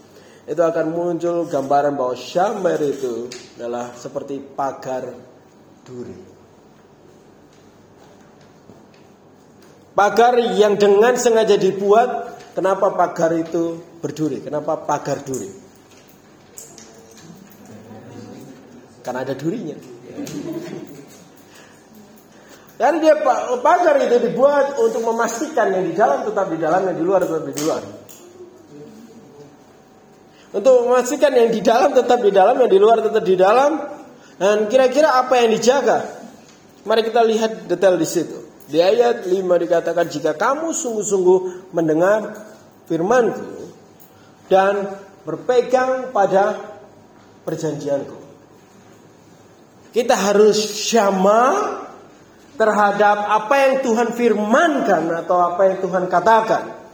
Itu 0.46 0.62
akan 0.62 0.94
muncul 0.94 1.50
gambaran 1.50 1.98
bahwa 1.98 2.14
Syamer 2.14 2.78
itu 2.86 3.26
adalah 3.58 3.98
seperti 3.98 4.38
pagar 4.38 5.10
duri. 5.82 6.38
Pagar 9.98 10.38
yang 10.54 10.78
dengan 10.78 11.18
sengaja 11.18 11.58
dibuat, 11.58 12.38
kenapa 12.54 12.94
pagar 12.94 13.34
itu 13.34 13.82
berduri? 14.04 14.46
Kenapa 14.46 14.78
pagar 14.86 15.26
duri? 15.26 15.50
Karena 19.02 19.26
ada 19.26 19.34
durinya. 19.34 19.78
Dan 22.76 23.00
dia 23.00 23.16
pagar 23.64 23.96
itu 24.04 24.20
dibuat 24.30 24.76
untuk 24.78 25.00
memastikan 25.00 25.72
yang 25.72 25.88
di 25.88 25.96
dalam 25.96 26.28
tetap 26.28 26.52
di 26.52 26.60
dalam, 26.60 26.92
yang 26.92 26.98
di 27.00 27.06
luar 27.08 27.24
tetap 27.24 27.48
di 27.48 27.56
luar. 27.64 27.95
Untuk 30.56 30.88
memastikan 30.88 31.36
yang 31.36 31.52
di 31.52 31.60
dalam 31.60 31.92
tetap 31.92 32.24
di 32.24 32.32
dalam, 32.32 32.56
yang 32.64 32.72
di 32.72 32.80
luar 32.80 33.04
tetap 33.04 33.24
di 33.28 33.36
dalam. 33.36 33.72
Dan 34.40 34.72
kira-kira 34.72 35.20
apa 35.20 35.44
yang 35.44 35.52
dijaga? 35.52 36.00
Mari 36.88 37.02
kita 37.04 37.22
lihat 37.28 37.52
detail 37.68 38.00
di 38.00 38.08
situ. 38.08 38.40
Di 38.72 38.80
ayat 38.80 39.28
5 39.28 39.36
dikatakan 39.36 40.08
jika 40.08 40.32
kamu 40.34 40.72
sungguh-sungguh 40.72 41.70
mendengar 41.76 42.34
firmanku 42.88 43.68
dan 44.48 44.96
berpegang 45.28 46.10
pada 46.16 46.56
perjanjianku. 47.44 48.18
Kita 49.92 50.16
harus 50.16 50.58
syama 50.88 51.72
terhadap 52.56 53.18
apa 53.28 53.56
yang 53.60 53.76
Tuhan 53.84 54.10
firmankan 54.16 55.04
atau 55.24 55.38
apa 55.40 55.62
yang 55.68 55.78
Tuhan 55.84 56.06
katakan. 56.08 56.85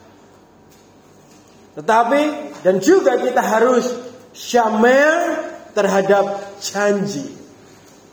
Tetapi 1.71 2.21
dan 2.67 2.83
juga 2.83 3.15
kita 3.15 3.39
harus 3.39 3.87
syamel 4.35 5.39
terhadap 5.71 6.59
janji 6.59 7.31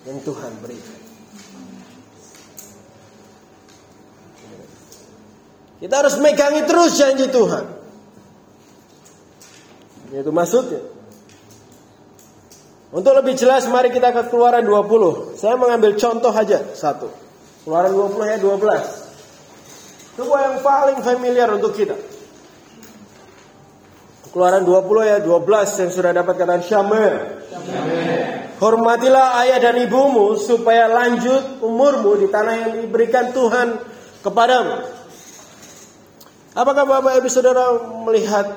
yang 0.07 0.23
Tuhan 0.23 0.53
berikan. 0.63 0.99
Kita 5.79 5.95
harus 5.95 6.19
megangi 6.19 6.67
terus 6.67 6.99
janji 6.99 7.31
Tuhan. 7.31 7.65
Itu 10.11 10.31
maksudnya. 10.35 10.83
Untuk 12.89 13.13
lebih 13.15 13.37
jelas 13.37 13.69
mari 13.69 13.93
kita 13.93 14.11
ke 14.17 14.33
keluaran 14.33 14.65
20. 14.65 15.37
Saya 15.37 15.55
mengambil 15.61 15.95
contoh 15.95 16.33
aja 16.33 16.73
satu. 16.73 17.13
Keluaran 17.63 17.93
20 17.93 18.33
ya 18.33 18.39
12. 18.41 20.19
Itu 20.19 20.23
yang 20.25 20.59
paling 20.65 20.99
familiar 21.05 21.53
untuk 21.53 21.77
kita. 21.77 21.95
Keluaran 24.29 24.63
20 24.65 25.09
ya 25.09 25.19
12 25.25 25.81
yang 25.81 25.91
sudah 25.93 26.13
dapat 26.13 26.35
kata 26.37 26.61
Syamir. 26.61 27.13
Hormatilah 28.59 29.39
ayah 29.47 29.59
dan 29.63 29.79
ibumu 29.79 30.35
supaya 30.35 30.91
lanjut 30.91 31.63
umurmu 31.63 32.19
di 32.19 32.27
tanah 32.27 32.55
yang 32.59 32.73
diberikan 32.83 33.31
Tuhan 33.31 33.79
kepadamu. 34.21 34.83
Apakah 36.59 36.85
Bapak 36.85 37.23
Ibu 37.23 37.29
Saudara 37.31 37.79
melihat 38.03 38.51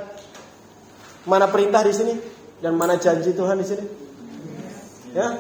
mana 1.30 1.46
perintah 1.46 1.86
di 1.86 1.94
sini 1.94 2.18
dan 2.58 2.74
mana 2.74 2.98
janji 2.98 3.30
Tuhan 3.30 3.62
di 3.62 3.66
sini? 3.68 3.86
Ya. 5.14 5.38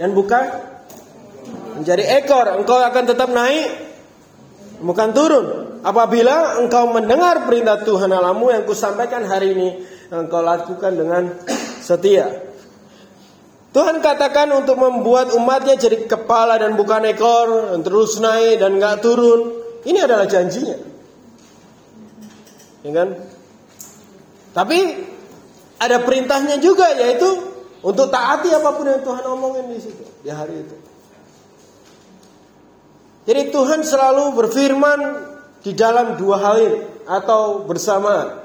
dan 0.00 0.16
bukan 0.16 0.44
menjadi 1.76 2.24
ekor. 2.24 2.56
Engkau 2.56 2.80
akan 2.80 3.04
tetap 3.04 3.28
naik, 3.28 3.68
bukan 4.80 5.12
turun. 5.12 5.46
Apabila 5.84 6.56
engkau 6.64 6.88
mendengar 6.96 7.44
perintah 7.44 7.84
Tuhan 7.84 8.08
Alamu 8.08 8.48
yang 8.48 8.64
kusampaikan 8.64 9.28
hari 9.28 9.52
ini, 9.52 9.68
engkau 10.08 10.40
lakukan 10.40 10.96
dengan 10.96 11.36
setia. 11.84 12.49
Tuhan 13.70 14.02
katakan 14.02 14.50
untuk 14.50 14.82
membuat 14.82 15.30
umatnya 15.30 15.78
jadi 15.78 16.10
kepala 16.10 16.58
dan 16.58 16.74
bukan 16.74 17.06
ekor, 17.06 17.70
dan 17.70 17.80
terus 17.86 18.18
naik 18.18 18.58
dan 18.58 18.82
nggak 18.82 18.98
turun. 18.98 19.62
Ini 19.86 19.98
adalah 20.10 20.26
janjinya. 20.26 20.76
Ya 22.82 22.90
kan? 22.90 23.08
Tapi 24.50 24.78
ada 25.78 26.02
perintahnya 26.02 26.58
juga 26.58 26.90
yaitu 26.98 27.50
Untuk 27.80 28.12
taati 28.12 28.52
apa 28.52 28.76
pun 28.76 28.84
yang 28.84 29.00
Tuhan 29.00 29.24
omongin 29.24 29.72
di 29.72 29.80
situ 29.80 30.04
di 30.20 30.28
hari 30.28 30.52
itu. 30.52 30.76
Jadi 33.24 33.48
Tuhan 33.48 33.80
selalu 33.80 34.36
berfirman 34.36 35.00
di 35.64 35.72
dalam 35.72 36.20
dua 36.20 36.36
hal 36.44 36.56
ini 36.60 36.80
atau 37.08 37.64
bersama. 37.64 38.36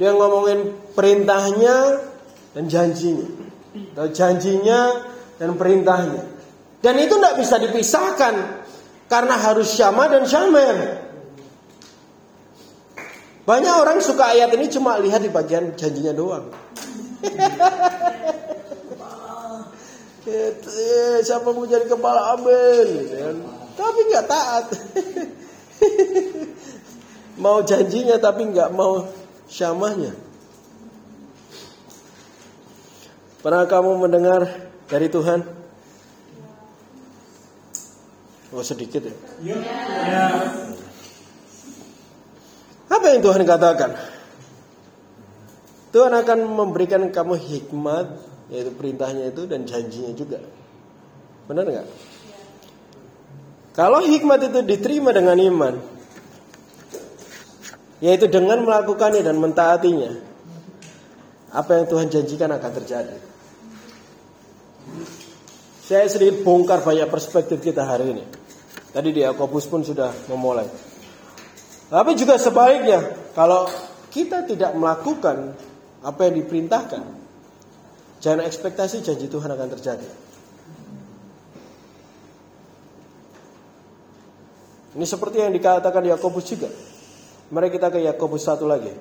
Dia 0.00 0.16
ngomongin 0.16 0.72
perintahnya 0.96 1.76
dan 2.56 2.64
janjinya. 2.72 3.47
Atau 3.94 4.08
janjinya 4.14 4.80
dan 5.38 5.54
perintahnya. 5.54 6.22
Dan 6.78 6.94
itu 7.02 7.18
tidak 7.18 7.34
bisa 7.42 7.56
dipisahkan 7.58 8.34
karena 9.10 9.34
harus 9.34 9.74
syama 9.74 10.06
dan 10.06 10.22
syamer. 10.28 11.08
Banyak 13.48 13.74
orang 13.80 13.98
suka 14.04 14.36
ayat 14.36 14.52
ini 14.52 14.68
cuma 14.68 15.00
lihat 15.00 15.24
di 15.24 15.32
bagian 15.32 15.72
janjinya 15.72 16.12
doang. 16.12 16.52
Eh, 20.28 21.18
siapa 21.26 21.48
mau 21.56 21.64
jadi 21.64 21.88
kepala 21.88 22.36
gitu 22.36 23.16
kan. 23.16 23.36
Tapi 23.72 24.00
nggak 24.12 24.26
taat. 24.28 24.64
mau 27.42 27.64
janjinya 27.64 28.20
tapi 28.20 28.52
nggak 28.52 28.68
mau 28.76 29.08
syamahnya. 29.48 30.27
Pernah 33.48 33.64
kamu 33.64 34.04
mendengar 34.04 34.44
dari 34.92 35.08
Tuhan? 35.08 35.40
Oh 38.52 38.60
sedikit 38.60 39.08
ya. 39.08 39.16
ya. 39.40 39.56
Apa 42.92 43.08
yang 43.08 43.24
Tuhan 43.24 43.48
katakan? 43.48 43.96
Tuhan 45.96 46.12
akan 46.12 46.38
memberikan 46.44 47.08
kamu 47.08 47.40
hikmat 47.40 48.20
yaitu 48.52 48.68
perintahnya 48.76 49.32
itu 49.32 49.48
dan 49.48 49.64
janjinya 49.64 50.12
juga. 50.12 50.44
Benar 51.48 51.64
nggak? 51.72 51.88
Kalau 53.72 54.04
hikmat 54.04 54.44
itu 54.44 54.60
diterima 54.60 55.16
dengan 55.16 55.40
iman, 55.40 55.80
yaitu 58.04 58.28
dengan 58.28 58.60
melakukannya 58.60 59.24
dan 59.24 59.40
mentaatinya, 59.40 60.12
apa 61.56 61.80
yang 61.80 61.86
Tuhan 61.88 62.12
janjikan 62.12 62.52
akan 62.52 62.72
terjadi. 62.84 63.27
Saya 65.88 66.04
sedikit 66.04 66.44
bongkar 66.44 66.84
banyak 66.84 67.08
perspektif 67.08 67.64
kita 67.64 67.80
hari 67.80 68.12
ini. 68.12 68.24
Tadi 68.92 69.08
di 69.08 69.24
Yakobus 69.24 69.64
pun 69.72 69.80
sudah 69.80 70.12
memulai. 70.28 70.68
Tapi 71.88 72.12
juga 72.12 72.36
sebaliknya, 72.36 73.00
kalau 73.32 73.64
kita 74.12 74.44
tidak 74.44 74.76
melakukan 74.76 75.56
apa 76.04 76.20
yang 76.28 76.44
diperintahkan, 76.44 77.02
jangan 78.20 78.44
ekspektasi 78.44 79.00
janji 79.00 79.32
Tuhan 79.32 79.48
akan 79.48 79.68
terjadi. 79.80 80.08
Ini 84.92 85.06
seperti 85.08 85.40
yang 85.40 85.56
dikatakan 85.56 86.04
di 86.04 86.12
Yakobus 86.12 86.52
juga. 86.52 86.68
Mari 87.48 87.72
kita 87.72 87.88
ke 87.88 88.04
Yakobus 88.04 88.44
satu 88.44 88.68
lagi. 88.68 88.92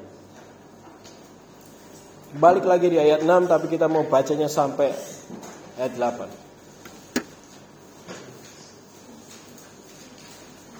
Balik 2.31 2.63
lagi 2.63 2.87
di 2.87 2.95
ayat 2.95 3.27
6 3.27 3.51
tapi 3.51 3.67
kita 3.67 3.91
mau 3.91 4.07
bacanya 4.07 4.47
sampai 4.47 4.95
ayat 5.75 5.91
8. 5.99 6.46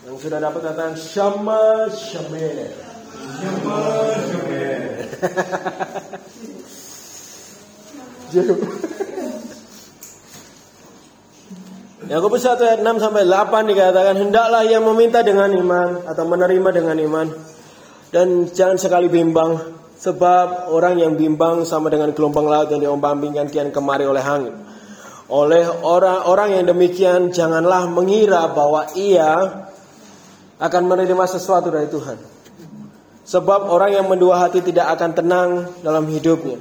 Yang 0.08 0.24
sudah 0.24 0.40
dapat 0.40 0.64
katakan 0.64 0.96
Syama 0.96 1.92
Syamer. 1.92 2.72
Syama 3.12 3.76
Syamer. 4.24 4.96
Yakobus 12.08 12.48
1 12.48 12.56
ayat 12.56 12.80
6 12.88 13.04
sampai 13.04 13.28
8 13.28 13.68
dikatakan 13.68 14.16
hendaklah 14.16 14.64
yang 14.64 14.88
meminta 14.88 15.20
dengan 15.28 15.52
iman 15.52 16.00
atau 16.08 16.24
menerima 16.24 16.70
dengan 16.72 16.96
iman 17.04 17.28
dan 18.16 18.48
jangan 18.48 18.80
sekali 18.80 19.12
bimbang 19.12 19.60
sebab 20.00 20.72
orang 20.72 21.04
yang 21.04 21.20
bimbang 21.20 21.68
sama 21.68 21.92
dengan 21.92 22.16
gelombang 22.16 22.48
laut 22.48 22.72
yang 22.72 22.80
diombang-ambingkan 22.80 23.52
kian 23.52 23.76
kemari 23.76 24.08
oleh 24.08 24.24
angin. 24.24 24.56
Oleh 25.28 25.68
orang-orang 25.68 26.64
yang 26.64 26.72
demikian 26.72 27.36
janganlah 27.36 27.92
mengira 27.92 28.48
bahwa 28.56 28.88
ia 28.96 29.68
akan 30.58 30.82
menerima 30.90 31.26
sesuatu 31.30 31.70
dari 31.70 31.86
Tuhan. 31.90 32.18
Sebab 33.28 33.68
orang 33.68 33.92
yang 33.92 34.06
mendua 34.08 34.40
hati 34.40 34.64
tidak 34.64 34.88
akan 34.98 35.12
tenang 35.12 35.50
dalam 35.84 36.08
hidupnya. 36.08 36.58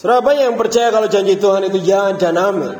Serapa 0.00 0.32
yang 0.32 0.56
percaya 0.56 0.88
kalau 0.88 1.12
janji 1.12 1.36
Tuhan 1.36 1.68
itu 1.68 1.76
ya 1.84 2.16
dan 2.16 2.40
amin. 2.40 2.72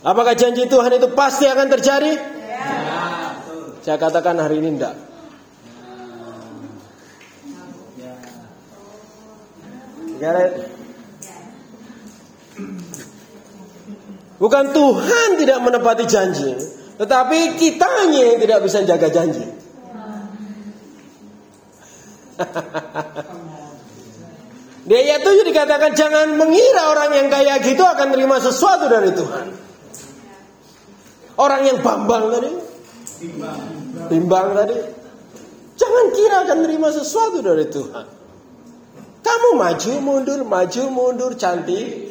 Apakah 0.00 0.32
janji 0.32 0.64
Tuhan 0.64 0.96
itu 0.96 1.12
pasti 1.12 1.44
akan 1.44 1.68
terjadi? 1.68 2.16
Ya. 2.16 3.36
Saya 3.84 4.00
katakan 4.00 4.40
hari 4.40 4.64
ini 4.64 4.80
enggak. 4.80 4.96
Get 10.20 10.79
Bukan 14.40 14.72
Tuhan 14.72 15.36
tidak 15.36 15.60
menepati 15.60 16.08
janji, 16.08 16.56
tetapi 16.96 17.60
kitanya 17.60 18.22
yang 18.32 18.38
tidak 18.40 18.64
bisa 18.64 18.80
jaga 18.88 19.12
janji. 19.12 19.44
Di 24.80 24.94
ayat 24.96 25.20
7 25.20 25.44
dikatakan 25.44 25.92
jangan 25.92 26.40
mengira 26.40 26.88
orang 26.88 27.12
yang 27.12 27.28
kaya 27.28 27.60
gitu 27.60 27.84
akan 27.84 28.16
terima 28.16 28.40
sesuatu 28.40 28.88
dari 28.88 29.12
Tuhan. 29.12 29.46
Orang 31.36 31.62
yang 31.68 31.84
bambang 31.84 32.32
tadi, 32.32 32.50
bimbang 34.08 34.56
tadi, 34.56 34.76
jangan 35.76 36.06
kira 36.16 36.36
akan 36.48 36.58
terima 36.64 36.88
sesuatu 36.88 37.44
dari 37.44 37.68
Tuhan. 37.68 38.06
Kamu 39.20 39.50
maju 39.52 39.92
mundur, 40.00 40.40
maju 40.48 40.82
mundur, 40.88 41.36
cantik. 41.36 42.08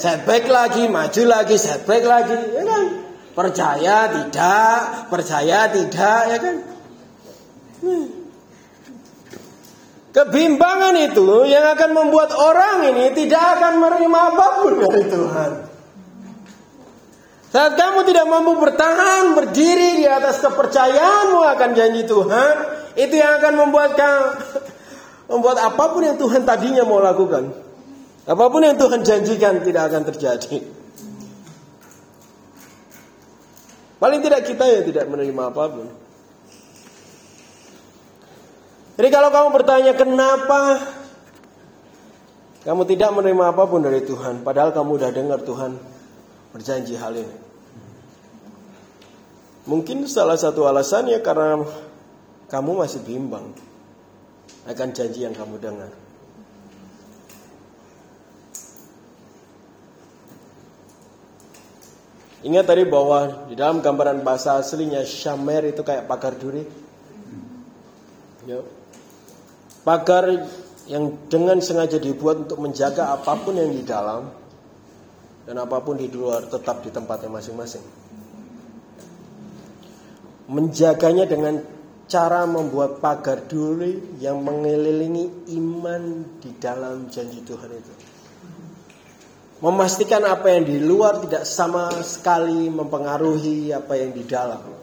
Setback 0.00 0.44
lagi, 0.48 0.88
maju 0.88 1.22
lagi, 1.28 1.56
setback 1.60 2.02
lagi, 2.08 2.38
ya 2.56 2.62
kan? 2.64 2.84
Percaya 3.30 3.96
tidak, 4.10 4.76
percaya 5.12 5.58
tidak, 5.68 6.20
ya 6.28 6.38
kan? 6.40 6.56
Hmm. 7.80 8.06
Kebimbangan 10.10 10.94
itu 11.06 11.46
yang 11.46 11.70
akan 11.70 11.90
membuat 11.94 12.34
orang 12.34 12.82
ini 12.90 13.14
tidak 13.14 13.60
akan 13.60 13.78
menerima 13.78 14.18
apa 14.18 14.46
pun 14.58 14.72
dari 14.82 15.04
Tuhan. 15.06 15.52
Saat 17.50 17.78
kamu 17.78 18.06
tidak 18.06 18.26
mampu 18.26 18.58
bertahan, 18.58 19.38
berdiri 19.38 20.02
di 20.02 20.06
atas 20.06 20.42
kepercayaanmu 20.42 21.40
akan 21.54 21.70
janji 21.78 22.02
Tuhan, 22.06 22.54
itu 22.98 23.14
yang 23.14 23.38
akan 23.38 23.54
membuat 23.58 23.94
kamu, 23.94 24.26
membuat 25.34 25.58
apa 25.62 25.84
pun 25.94 26.02
yang 26.02 26.18
Tuhan 26.18 26.42
tadinya 26.42 26.82
mau 26.82 26.98
lakukan, 26.98 27.69
Apa 28.28 28.44
pun 28.52 28.60
yang 28.60 28.76
Tuhan 28.76 29.00
janjikan 29.00 29.64
tidak 29.64 29.92
akan 29.92 30.02
terjadi. 30.12 30.60
Paling 34.00 34.20
tidak 34.24 34.48
kita 34.48 34.64
yang 34.64 34.84
tidak 34.88 35.04
menerima 35.12 35.42
apa 35.52 35.64
pun. 35.68 35.86
Jadi 38.96 39.08
kalau 39.08 39.28
kamu 39.32 39.48
bertanya 39.56 39.92
kenapa 39.96 40.80
kamu 42.64 42.84
tidak 42.84 43.10
menerima 43.16 43.44
apa 43.56 43.64
pun 43.64 43.80
dari 43.80 44.04
Tuhan, 44.04 44.44
padahal 44.44 44.76
kamu 44.76 45.00
sudah 45.00 45.12
dengar 45.12 45.40
Tuhan 45.40 45.72
berjanji 46.52 46.96
hal 46.96 47.16
ini. 47.16 47.36
Mungkin 49.68 50.08
salah 50.08 50.36
satu 50.36 50.64
alasannya 50.64 51.20
karena 51.20 51.60
kamu 52.48 52.80
masih 52.80 53.00
bimbang 53.04 53.52
akan 54.64 54.88
janji 54.96 55.24
yang 55.28 55.36
kamu 55.36 55.60
dengar. 55.60 55.92
Ingat 62.40 62.72
tadi 62.72 62.88
bahwa 62.88 63.48
di 63.52 63.54
dalam 63.58 63.84
gambaran 63.84 64.24
bahasa 64.24 64.56
aslinya 64.56 65.04
syamer 65.04 65.76
itu 65.76 65.84
kayak 65.84 66.08
pagar 66.08 66.32
duri. 66.40 66.64
Ya. 68.48 68.64
Pagar 69.84 70.48
yang 70.88 71.28
dengan 71.28 71.60
sengaja 71.60 72.00
dibuat 72.00 72.48
untuk 72.48 72.64
menjaga 72.64 73.12
apa 73.12 73.36
pun 73.44 73.60
yang 73.60 73.68
di 73.68 73.84
dalam 73.84 74.32
dan 75.44 75.56
apa 75.60 75.84
pun 75.84 76.00
di 76.00 76.08
luar 76.08 76.48
tetap 76.48 76.80
di 76.80 76.88
tempatnya 76.88 77.28
masing-masing. 77.28 77.84
Menjaganya 80.48 81.28
dengan 81.28 81.60
cara 82.10 82.48
membuat 82.48 83.04
pagar 83.04 83.46
duri 83.46 84.18
yang 84.18 84.40
mengelilingi 84.42 85.54
iman 85.60 86.02
di 86.40 86.50
dalam 86.56 87.06
janji 87.12 87.44
Tuhan 87.44 87.70
itu. 87.70 88.09
Memastikan 89.60 90.24
apa 90.24 90.56
yang 90.56 90.64
di 90.64 90.80
luar 90.80 91.20
tidak 91.20 91.44
sama 91.44 91.92
sekali 92.00 92.72
mempengaruhi 92.72 93.76
apa 93.76 93.92
yang 94.00 94.16
di 94.16 94.24
dalam. 94.24 94.80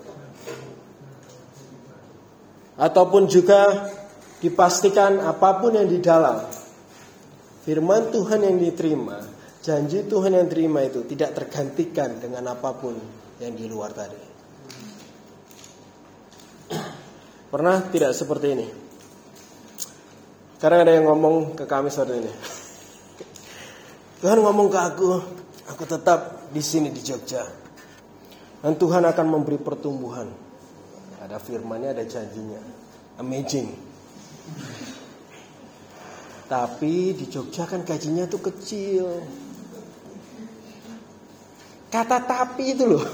ataupun 2.78 3.26
juga 3.26 3.90
dipastikan 4.38 5.18
apa 5.26 5.58
pun 5.58 5.74
yang 5.74 5.90
di 5.90 5.98
dalam 5.98 6.46
firman 7.66 8.14
Tuhan 8.14 8.46
yang 8.46 8.58
diterima, 8.62 9.18
janji 9.66 10.06
Tuhan 10.06 10.38
yang 10.38 10.48
terima 10.48 10.86
itu 10.86 11.04
tidak 11.10 11.34
tergantikan 11.36 12.22
dengan 12.22 12.54
apa 12.54 12.72
pun 12.78 12.96
yang 13.42 13.58
di 13.58 13.66
luar 13.66 13.92
tadi. 13.92 14.22
Pernah 17.48 17.78
tidak 17.90 18.12
seperti 18.14 18.48
ini? 18.54 18.68
Karena 20.58 20.84
ada 20.84 20.92
yang 20.94 21.06
ngomong 21.12 21.58
ke 21.58 21.66
kami 21.66 21.90
seperti 21.90 22.16
ini. 22.24 22.57
Tuhan 24.18 24.42
ngomong 24.42 24.74
ke 24.74 24.80
aku, 24.82 25.10
aku 25.70 25.84
tetap 25.86 26.50
di 26.50 26.62
sini 26.64 26.90
di 26.90 27.06
Jogja. 27.06 27.46
Dan 28.66 28.74
Tuhan 28.74 29.06
akan 29.06 29.26
memberi 29.30 29.62
pertumbuhan. 29.62 30.26
Ada 31.22 31.38
firmannya, 31.38 31.94
ada 31.94 32.02
janjinya. 32.02 32.58
Amazing. 33.22 33.70
Tapi 36.50 37.14
di 37.14 37.30
Jogja 37.30 37.70
kan 37.70 37.86
gajinya 37.86 38.26
tuh 38.26 38.42
kecil. 38.42 39.06
Kata 41.94 42.18
tapi 42.26 42.74
itu 42.74 42.90
loh. 42.90 43.06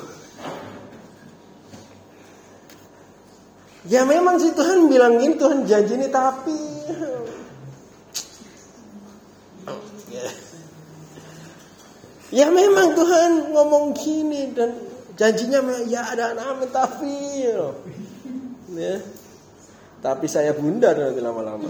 Ya 3.84 4.08
memang 4.08 4.40
sih 4.40 4.56
Tuhan 4.56 4.88
bilang 4.88 5.20
gini, 5.20 5.36
Tuhan 5.36 5.68
janji 5.68 6.00
ini 6.00 6.08
tapi. 6.08 6.56
Ya 12.34 12.50
memang 12.50 12.98
Tuhan 12.98 13.54
ngomong 13.54 13.94
gini 13.94 14.50
dan 14.58 14.74
janjinya 15.14 15.62
ya 15.86 16.02
ada 16.10 16.34
amin 16.34 16.66
tapi. 16.74 17.46
Ya. 18.74 18.98
Tapi 20.02 20.26
saya 20.26 20.58
bundar 20.58 20.98
nanti 20.98 21.22
lama-lama. 21.22 21.70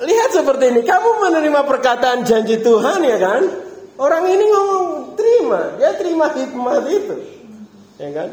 Lihat 0.00 0.30
seperti 0.32 0.64
ini, 0.76 0.80
kamu 0.84 1.10
menerima 1.24 1.60
perkataan 1.64 2.28
janji 2.28 2.60
Tuhan 2.60 3.00
ya 3.04 3.18
kan? 3.20 3.42
Orang 4.00 4.24
ini 4.28 4.44
ngomong 4.48 4.84
terima, 5.16 5.80
dia 5.80 5.96
terima 5.96 6.28
hikmat 6.32 6.84
itu. 6.92 7.16
Ya 8.00 8.08
kan? 8.12 8.28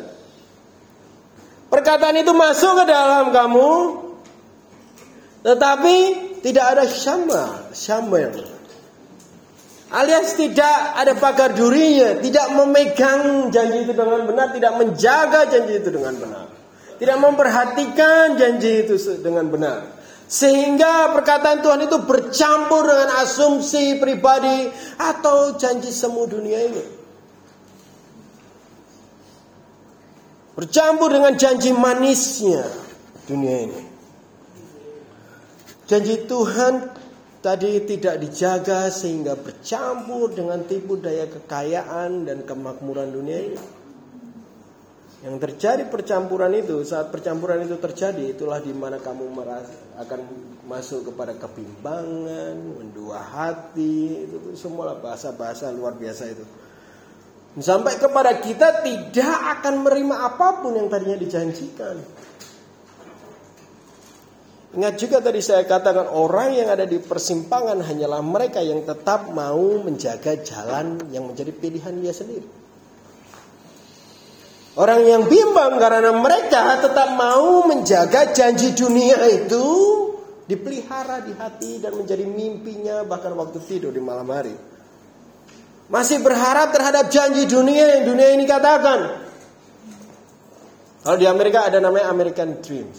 Perkataan 1.67 2.15
itu 2.20 2.32
masuk 2.32 2.72
ke 2.80 2.84
dalam 2.88 3.36
kamu, 3.36 3.72
tetapi 5.47 5.95
tidak 6.43 6.65
ada 6.75 6.83
syama, 6.91 7.71
syamel. 7.71 8.36
Alias 9.88 10.36
tidak 10.36 10.99
ada 10.99 11.15
pagar 11.15 11.55
durinya, 11.55 12.19
tidak 12.19 12.51
memegang 12.51 13.47
janji 13.47 13.88
itu 13.88 13.95
dengan 13.95 14.27
benar, 14.27 14.51
tidak 14.51 14.75
menjaga 14.75 15.47
janji 15.47 15.79
itu 15.79 15.88
dengan 15.88 16.19
benar. 16.19 16.45
Tidak 16.99 17.17
memperhatikan 17.23 18.36
janji 18.36 18.83
itu 18.83 18.99
dengan 19.23 19.47
benar. 19.47 19.95
Sehingga 20.27 21.15
perkataan 21.15 21.63
Tuhan 21.63 21.88
itu 21.88 22.03
bercampur 22.03 22.83
dengan 22.83 23.23
asumsi 23.23 23.95
pribadi 23.95 24.67
atau 24.99 25.55
janji 25.55 25.95
semu 25.95 26.27
dunia 26.27 26.60
ini. 26.67 26.86
Bercampur 30.60 31.15
dengan 31.15 31.39
janji 31.39 31.71
manisnya 31.71 32.67
dunia 33.23 33.55
ini. 33.63 33.87
Janji 35.88 36.28
Tuhan 36.28 36.84
tadi 37.39 37.80
tidak 37.88 38.19
dijaga 38.19 38.91
sehingga 38.91 39.39
bercampur 39.39 40.36
dengan 40.36 40.67
tipu 40.67 41.00
daya 41.00 41.32
kekayaan 41.32 42.28
dan 42.28 42.43
kemakmuran 42.43 43.08
dunia 43.08 43.39
ini. 43.39 43.60
Yang 45.23 45.36
terjadi 45.50 45.84
percampuran 45.89 46.54
itu, 46.54 46.78
saat 46.86 47.10
percampuran 47.10 47.63
itu 47.65 47.80
terjadi, 47.82 48.38
itulah 48.38 48.62
di 48.62 48.69
mana 48.69 49.02
kamu 49.02 49.34
merasa, 49.34 49.73
akan 49.97 50.19
masuk 50.69 51.10
kepada 51.10 51.34
kebimbangan, 51.39 52.54
mendua 52.54 53.17
hati, 53.23 54.28
itu, 54.30 54.36
itu 54.38 54.60
semua 54.60 54.93
bahasa-bahasa 55.00 55.73
luar 55.73 55.97
biasa 55.97 56.23
itu. 56.30 56.45
Sampai 57.58 57.97
kepada 57.97 58.38
kita 58.38 58.86
tidak 58.86 59.36
akan 59.58 59.82
menerima 59.82 60.15
apa 60.21 60.62
pun 60.62 60.78
yang 60.78 60.86
tadinya 60.86 61.17
dijanjikan. 61.17 61.97
Ingat 64.75 64.93
juga 64.99 65.23
tadi 65.23 65.39
saya 65.39 65.63
katakan 65.63 66.12
orang 66.12 66.51
yang 66.51 66.67
ada 66.67 66.84
di 66.84 66.99
persimpangan 66.99 67.80
hanyalah 67.80 68.19
mereka 68.19 68.60
yang 68.60 68.84
tetap 68.84 69.32
mau 69.32 69.80
menjaga 69.80 70.36
jalan 70.43 70.99
yang 71.15 71.23
menjadi 71.23 71.56
pilihan 71.56 71.95
dia 72.03 72.12
sendiri. 72.12 72.47
Orang 74.77 75.08
yang 75.08 75.25
bimbang 75.25 75.80
karena 75.82 76.13
mereka 76.13 76.84
tetap 76.84 77.15
mau 77.15 77.65
menjaga 77.65 78.30
janji 78.36 78.77
dunia 78.77 79.17
itu 79.25 79.65
dipelihara 80.45 81.25
di 81.25 81.34
hati 81.34 81.82
dan 81.82 81.97
menjadi 81.97 82.23
mimpinya 82.27 83.01
bahkan 83.08 83.34
waktu 83.34 83.58
tidur 83.65 83.89
di 83.89 84.03
malam 84.03 84.30
hari. 84.30 84.53
Masih 85.88 86.19
berharap 86.19 86.75
terhadap 86.75 87.08
janji 87.08 87.47
dunia 87.47 87.97
yang 87.97 88.03
dunia 88.06 88.36
ini 88.36 88.43
katakan. 88.43 88.99
Kalau 91.01 91.17
di 91.17 91.25
Amerika 91.25 91.63
ada 91.63 91.80
namanya 91.80 92.12
American 92.12 92.60
Dream. 92.60 92.91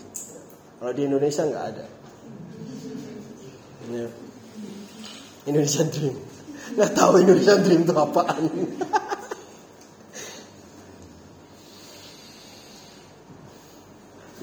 Kalau 0.78 0.92
di 0.94 1.02
Indonesia 1.10 1.42
nggak 1.42 1.64
ada. 1.74 1.84
Ini 3.88 4.06
Indonesian 5.50 5.90
Dream. 5.90 6.14
Nggak 6.78 6.92
tahu 6.94 7.18
Indonesian 7.18 7.60
Dream 7.66 7.82
itu 7.82 7.94
apaan. 7.98 8.42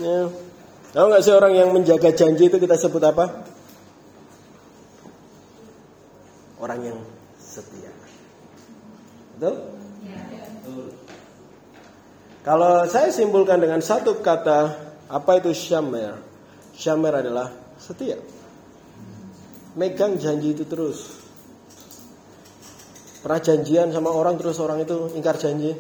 ya. 0.03 0.27
Tahu 0.91 1.05
nggak 1.11 1.23
sih 1.23 1.33
orang 1.35 1.53
yang 1.55 1.71
menjaga 1.71 2.11
janji 2.11 2.51
itu 2.51 2.59
kita 2.59 2.75
sebut 2.75 3.03
apa? 3.03 3.47
Orang 6.59 6.83
yang 6.83 6.99
setia. 7.39 7.91
Betul? 9.35 9.55
Ya, 10.03 10.19
betul. 10.59 10.91
Kalau 12.43 12.83
saya 12.91 13.07
simpulkan 13.11 13.63
dengan 13.63 13.79
satu 13.79 14.19
kata 14.19 14.84
apa 15.05 15.31
itu 15.37 15.53
syamer? 15.53 16.17
Syamer 16.75 17.13
adalah 17.21 17.47
setia. 17.77 18.17
Megang 19.75 20.17
janji 20.17 20.55
itu 20.55 20.63
terus. 20.65 21.23
Pernah 23.21 23.41
janjian 23.41 23.89
sama 23.89 24.13
orang 24.13 24.37
terus 24.37 24.61
orang 24.61 24.81
itu 24.81 25.11
ingkar 25.17 25.37
janji. 25.37 25.73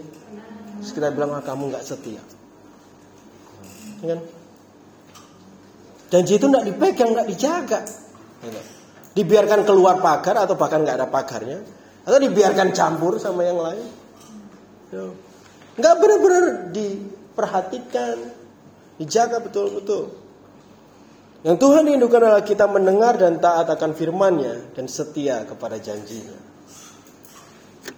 Terus 0.81 0.91
kita 0.91 1.09
bilang 1.13 1.33
ah, 1.33 1.43
kamu 1.45 1.71
nggak 1.71 1.85
setia. 1.85 2.21
Ya 4.03 4.05
kan? 4.13 4.19
Janji 6.11 6.37
itu 6.37 6.45
nggak 6.45 6.65
dipegang, 6.69 7.09
nggak 7.15 7.27
dijaga. 7.31 7.79
Ya 8.45 8.49
kan? 8.53 8.65
Dibiarkan 9.15 9.61
keluar 9.63 10.03
pagar 10.03 10.43
atau 10.43 10.59
bahkan 10.59 10.83
nggak 10.83 10.99
ada 10.99 11.07
pagarnya, 11.07 11.63
atau 12.03 12.19
dibiarkan 12.19 12.75
campur 12.75 13.15
sama 13.15 13.47
yang 13.47 13.63
lain. 13.63 13.87
Nggak 15.79 15.93
benar-benar 16.03 16.43
diperhatikan, 16.75 18.17
Dijaga 18.95 19.43
betul-betul. 19.43 20.25
Yang 21.45 21.61
Tuhan 21.61 21.85
rindukan 21.85 22.25
adalah 22.25 22.41
kita 22.41 22.65
mendengar 22.65 23.21
dan 23.21 23.37
taat 23.37 23.69
akan 23.69 23.93
firman-Nya 23.93 24.73
dan 24.73 24.89
setia 24.89 25.45
kepada 25.45 25.77
janjinya. 25.77 26.33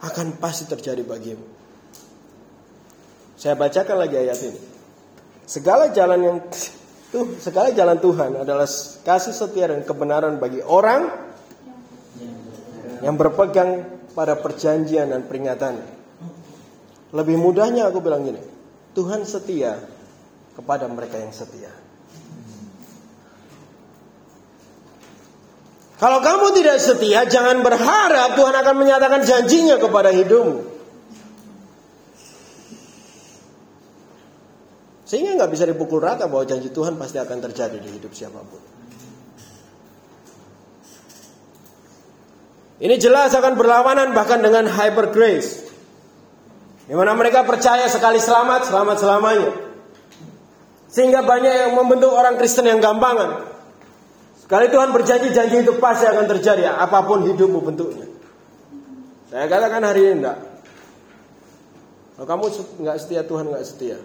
akan 0.03 0.27
pasti 0.43 0.67
terjadi 0.67 1.07
bagimu. 1.07 1.47
Saya 3.39 3.55
bacakan 3.55 3.97
lagi 4.01 4.17
ayat 4.19 4.39
ini. 4.43 4.61
Segala 5.45 5.93
jalan 5.93 6.21
yang 6.25 6.39
tuh 7.13 7.37
segala 7.39 7.71
jalan 7.71 8.01
Tuhan 8.01 8.43
adalah 8.43 8.67
kasih 9.07 9.35
setia 9.37 9.71
dan 9.71 9.85
kebenaran 9.85 10.41
bagi 10.41 10.65
orang 10.65 11.13
yang 13.05 13.15
berpegang 13.21 13.85
pada 14.17 14.35
perjanjian 14.41 15.13
dan 15.13 15.29
peringatan. 15.29 15.79
Lebih 17.13 17.37
mudahnya 17.37 17.93
aku 17.93 18.01
bilang 18.01 18.25
gini, 18.25 18.41
Tuhan 18.97 19.29
setia 19.29 19.94
kepada 20.55 20.87
mereka 20.87 21.19
yang 21.19 21.35
setia. 21.35 21.71
Kalau 25.95 26.19
kamu 26.21 26.53
tidak 26.59 26.83
setia, 26.83 27.23
jangan 27.25 27.63
berharap 27.63 28.35
Tuhan 28.35 28.55
akan 28.55 28.75
menyatakan 28.77 29.21
janjinya 29.23 29.79
kepada 29.79 30.11
hidupmu. 30.11 30.75
Sehingga 35.07 35.39
nggak 35.39 35.53
bisa 35.55 35.65
dipukul 35.65 36.03
rata 36.03 36.27
bahwa 36.27 36.43
janji 36.43 36.75
Tuhan 36.75 36.99
pasti 36.99 37.23
akan 37.23 37.39
terjadi 37.39 37.79
di 37.79 37.89
hidup 37.95 38.11
siapa 38.11 38.43
pun. 38.43 38.63
Ini 42.83 42.99
jelas 42.99 43.31
akan 43.31 43.55
berlawanan 43.55 44.11
bahkan 44.13 44.43
dengan 44.43 44.67
hyper 44.67 45.15
grace. 45.15 45.63
Di 46.85 46.93
mana 46.93 47.15
mereka 47.17 47.47
percaya 47.47 47.87
sekali 47.87 48.19
selamat, 48.19 48.69
selamat 48.69 48.97
selamanya. 48.99 49.74
Sehingga 50.95 51.27
banyak 51.27 51.55
yang 51.67 51.73
membentuk 51.75 52.15
orang 52.15 52.39
Kristen 52.39 52.71
yang 52.71 52.79
gampangan. 52.79 53.51
Sekali 54.39 54.71
Tuhan 54.71 54.95
berjanji, 54.95 55.35
janji 55.35 55.67
itu 55.67 55.75
pasti 55.83 56.07
akan 56.07 56.31
terjadi. 56.31 56.71
Apa 56.71 57.03
pun 57.03 57.27
hidupmu 57.27 57.59
bentuknya. 57.67 58.07
Saya 59.27 59.51
katakan 59.51 59.83
hari 59.83 60.07
ini 60.07 60.23
enggak. 60.23 60.39
Kalau 62.15 62.27
kamu 62.31 62.45
nggak 62.87 62.97
setia, 63.03 63.27
Tuhan 63.27 63.51
nggak 63.51 63.65
setia. 63.67 63.99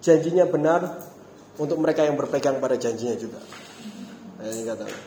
Janjinya 0.00 0.48
benar 0.48 1.04
untuk 1.60 1.76
mereka 1.76 2.08
yang 2.08 2.16
berpegang 2.16 2.56
pada 2.56 2.80
janjinya 2.80 3.12
juga. 3.20 3.44
Saya 4.40 4.48
ini 4.48 4.64
katakan. 4.64 5.00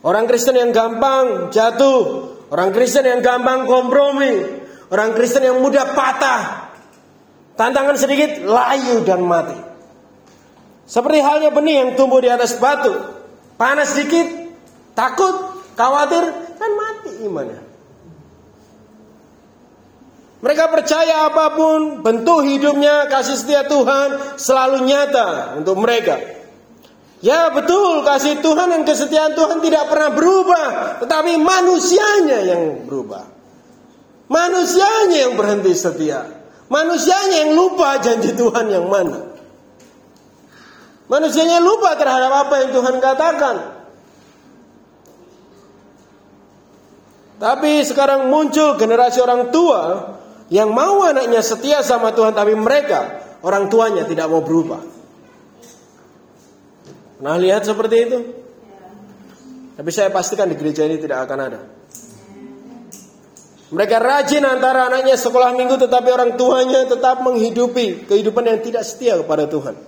Orang 0.00 0.24
Kristen 0.24 0.56
yang 0.56 0.72
gampang 0.72 1.52
jatuh, 1.52 2.00
orang 2.48 2.72
Kristen 2.72 3.04
yang 3.04 3.20
gampang 3.20 3.68
kompromi, 3.68 4.40
orang 4.88 5.12
Kristen 5.12 5.44
yang 5.44 5.60
mudah 5.60 5.92
patah, 5.92 6.69
tantangan 7.60 7.96
sedikit 8.00 8.40
layu 8.40 9.04
dan 9.04 9.20
mati. 9.20 9.60
Seperti 10.88 11.20
halnya 11.20 11.52
benih 11.52 11.84
yang 11.84 11.90
tumbuh 11.92 12.24
di 12.24 12.32
atas 12.32 12.56
batu. 12.56 12.88
Panas 13.60 13.92
sedikit, 13.92 14.24
takut, 14.96 15.60
khawatir, 15.76 16.24
kan 16.56 16.70
mati 16.72 17.12
imannya. 17.28 17.60
Mereka 20.40 20.72
percaya 20.72 21.28
apa 21.28 21.52
pun 21.52 22.00
bentuk 22.00 22.48
hidupnya 22.48 23.12
kasih 23.12 23.36
setia 23.36 23.68
Tuhan 23.68 24.40
selalu 24.40 24.88
nyata 24.88 25.60
untuk 25.60 25.76
mereka. 25.76 26.16
Ya 27.20 27.52
betul 27.52 28.00
kasih 28.08 28.40
Tuhan 28.40 28.72
dan 28.72 28.88
kesetiaan 28.88 29.36
Tuhan 29.36 29.60
tidak 29.60 29.92
pernah 29.92 30.16
berubah, 30.16 30.68
tetapi 31.04 31.36
manusianya 31.36 32.38
yang 32.40 32.88
berubah. 32.88 33.28
Manusianya 34.32 35.28
yang 35.28 35.36
berhenti 35.36 35.76
setia. 35.76 36.39
Manusianya 36.70 37.50
yang 37.50 37.52
lupa 37.58 37.98
janji 37.98 38.30
Tuhan 38.30 38.70
yang 38.70 38.86
mana. 38.86 39.34
Manusianya 41.10 41.58
lupa 41.58 41.98
terhadap 41.98 42.46
apa 42.46 42.54
yang 42.62 42.70
Tuhan 42.70 42.96
katakan. 43.02 43.56
Tapi 47.42 47.82
sekarang 47.82 48.30
muncul 48.30 48.78
generasi 48.78 49.18
orang 49.18 49.50
tua 49.50 50.14
yang 50.46 50.70
mau 50.70 51.02
anaknya 51.02 51.42
setia 51.42 51.82
sama 51.82 52.14
Tuhan 52.14 52.38
tapi 52.38 52.54
mereka 52.54 53.18
orang 53.42 53.66
tuanya 53.66 54.06
tidak 54.06 54.30
mau 54.30 54.46
berubah. 54.46 54.78
Nah 57.20 57.34
lihat 57.34 57.66
seperti 57.66 57.96
itu? 57.98 58.18
Tapi 59.74 59.90
saya 59.90 60.12
pastikan 60.14 60.46
di 60.46 60.54
gereja 60.54 60.86
ini 60.86 61.00
tidak 61.00 61.26
akan 61.26 61.38
ada. 61.40 61.79
Mereka 63.70 64.02
rajin 64.02 64.42
antara 64.42 64.90
anaknya 64.90 65.14
sekolah 65.14 65.54
minggu 65.54 65.78
tetapi 65.78 66.10
orang 66.10 66.34
tuanya 66.34 66.90
tetap 66.90 67.22
menghidupi 67.22 68.10
kehidupan 68.10 68.42
yang 68.42 68.58
tidak 68.58 68.82
setia 68.82 69.14
kepada 69.22 69.46
Tuhan. 69.46 69.78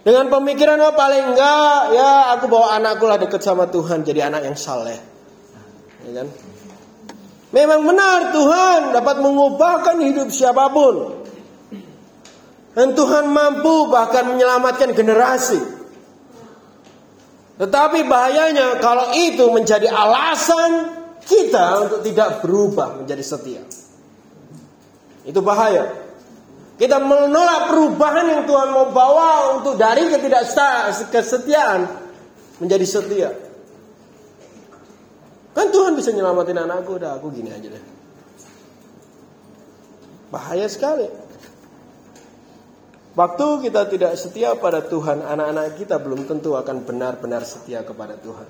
Dengan 0.00 0.32
pemikiran 0.32 0.80
oh 0.80 0.96
paling 0.96 1.36
enggak 1.36 1.80
ya 1.92 2.32
aku 2.32 2.48
bawa 2.48 2.80
anakku 2.80 3.04
lah 3.04 3.20
dekat 3.20 3.44
sama 3.44 3.68
Tuhan 3.68 4.08
jadi 4.08 4.32
anak 4.32 4.40
yang 4.48 4.56
saleh. 4.56 4.96
Ya 6.08 6.24
kan? 6.24 6.32
Memang 7.52 7.84
benar 7.84 8.32
Tuhan 8.32 8.96
dapat 8.96 9.16
mengubahkan 9.20 9.96
hidup 10.08 10.32
siapa 10.32 10.72
pun. 10.72 11.20
Dan 12.72 12.96
Tuhan 12.96 13.28
mampu 13.28 13.92
bahkan 13.92 14.32
menyelamatkan 14.32 14.96
generasi. 14.96 15.60
Tetapi 17.60 18.00
bahayanya 18.08 18.80
kalau 18.80 19.12
itu 19.12 19.44
menjadi 19.52 19.92
alasan 19.92 20.97
kita 21.28 21.84
untuk 21.84 22.00
tidak 22.00 22.40
berubah 22.40 23.04
menjadi 23.04 23.20
setia. 23.20 23.62
Itu 25.28 25.44
bahaya. 25.44 26.08
Kita 26.80 26.96
menolak 27.02 27.68
perubahan 27.68 28.26
yang 28.32 28.42
Tuhan 28.48 28.68
mau 28.72 28.88
bawa 28.88 29.60
untuk 29.60 29.76
dari 29.76 30.08
ketidaksetiaan 30.08 31.80
menjadi 32.64 32.86
setia. 32.88 33.30
Kan 35.52 35.74
Tuhan 35.74 35.98
bisa 35.98 36.14
nyelamatin 36.14 36.54
anakku, 36.54 36.96
udah 36.96 37.18
aku 37.18 37.34
gini 37.34 37.50
aja 37.50 37.66
deh. 37.66 37.84
Bahaya 40.30 40.70
sekali. 40.70 41.10
Waktu 43.18 43.46
kita 43.66 43.90
tidak 43.90 44.14
setia 44.14 44.54
pada 44.54 44.78
Tuhan, 44.86 45.26
anak-anak 45.26 45.74
kita 45.82 45.98
belum 45.98 46.30
tentu 46.30 46.54
akan 46.54 46.86
benar-benar 46.86 47.42
setia 47.42 47.82
kepada 47.82 48.14
Tuhan. 48.14 48.46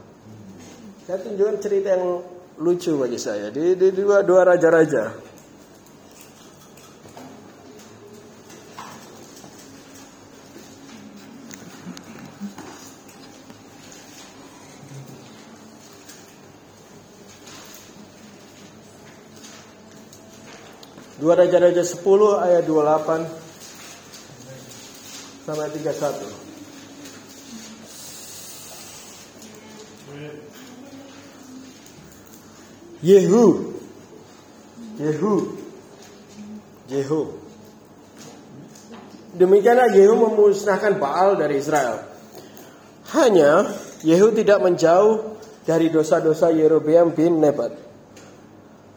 Saya 1.09 1.25
tunjukkan 1.25 1.57
cerita 1.65 1.97
yang 1.97 2.21
lucu 2.59 2.99
bagi 2.99 3.19
saya 3.23 3.55
di, 3.55 3.79
di 3.79 3.95
dua 3.95 4.27
dua 4.27 4.43
raja-raja. 4.43 5.31
Dua 21.19 21.35
Raja-Raja 21.35 21.83
10 21.83 21.99
ayat 22.47 22.63
28 22.63 23.27
sampai 25.51 25.67
31. 25.75 26.48
Yehu. 33.03 33.75
Yehu. 34.99 35.35
Yehu. 36.91 37.23
Demikianlah 39.39 39.95
Yehu 39.95 40.19
memusnahkan 40.19 40.99
Baal 40.99 41.39
dari 41.39 41.63
Israel. 41.63 42.03
Hanya 43.15 43.71
Yehu 44.03 44.35
tidak 44.35 44.59
menjauh 44.65 45.39
dari 45.63 45.93
dosa-dosa 45.93 46.49
Yerobeam 46.49 47.13
bin 47.13 47.45
Nebat 47.45 47.77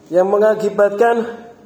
Yang 0.08 0.28
mengakibatkan 0.28 1.16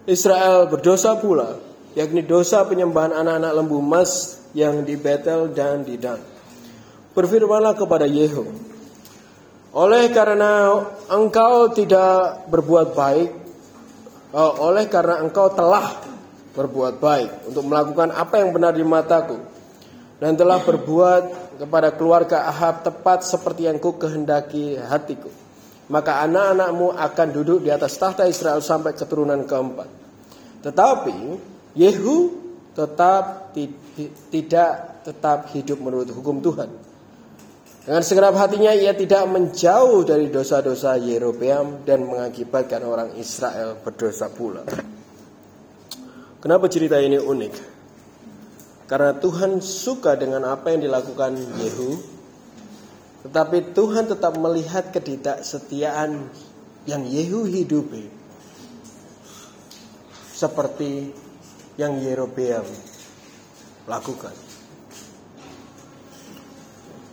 Israel 0.06 0.70
berdosa 0.70 1.18
pula, 1.18 1.58
yakni 1.98 2.22
dosa 2.22 2.62
penyembahan 2.62 3.10
anak-anak 3.10 3.52
lembu 3.58 3.82
emas 3.82 4.38
yang 4.54 4.86
di 4.86 4.94
Betel 4.94 5.50
dan 5.50 5.82
di 5.82 5.98
Dan. 5.98 6.22
Berfirmanlah 7.10 7.74
kepada 7.74 8.06
Yehu, 8.06 8.46
oleh 9.76 10.08
karena 10.08 10.80
engkau 11.12 11.68
tidak 11.76 12.48
berbuat 12.48 12.96
baik, 12.96 13.30
oh, 14.32 14.52
oleh 14.72 14.88
karena 14.88 15.20
engkau 15.20 15.52
telah 15.52 16.00
berbuat 16.56 16.96
baik 16.96 17.52
untuk 17.52 17.68
melakukan 17.68 18.16
apa 18.16 18.40
yang 18.40 18.56
benar 18.56 18.72
di 18.72 18.80
mataku, 18.80 19.36
dan 20.16 20.32
telah 20.32 20.64
berbuat 20.64 21.56
kepada 21.60 21.92
keluarga 21.92 22.48
Ahab 22.48 22.80
tepat 22.80 23.28
seperti 23.28 23.68
yang 23.68 23.76
ku 23.76 24.00
kehendaki 24.00 24.80
hatiku 24.80 25.28
maka 25.86 26.26
anak-anakmu 26.26 26.94
akan 26.98 27.28
duduk 27.30 27.58
di 27.62 27.70
atas 27.70 27.94
tahta 27.94 28.26
Israel 28.26 28.58
sampai 28.58 28.94
keturunan 28.94 29.46
keempat. 29.46 29.88
Tetapi 30.66 31.18
Yehu 31.78 32.16
tetap 32.74 33.54
tidak 34.34 34.72
tetap 35.06 35.38
hidup 35.54 35.78
menurut 35.78 36.10
hukum 36.10 36.42
Tuhan. 36.42 36.70
Dengan 37.86 38.02
segenap 38.02 38.34
hatinya 38.34 38.74
ia 38.74 38.98
tidak 38.98 39.30
menjauh 39.30 40.02
dari 40.02 40.26
dosa-dosa 40.26 40.98
Yerobeam 40.98 41.86
dan 41.86 42.02
mengakibatkan 42.02 42.82
orang 42.82 43.14
Israel 43.14 43.78
berdosa 43.78 44.26
pula. 44.26 44.66
Kenapa 46.42 46.66
cerita 46.66 46.98
ini 46.98 47.14
unik? 47.14 47.54
Karena 48.90 49.14
Tuhan 49.14 49.62
suka 49.62 50.18
dengan 50.18 50.50
apa 50.50 50.74
yang 50.74 50.82
dilakukan 50.82 51.34
Yehu 51.58 51.90
Tetapi 53.26 53.74
Tuhan 53.74 54.06
tetap 54.06 54.38
melihat 54.38 54.94
ketidaksetiaan 54.94 56.30
yang 56.90 57.02
Yehu 57.06 57.46
hidupi. 57.46 58.06
Seperti 60.34 61.10
yang 61.74 61.98
Yerobeam 61.98 62.62
lakukan. 63.90 64.45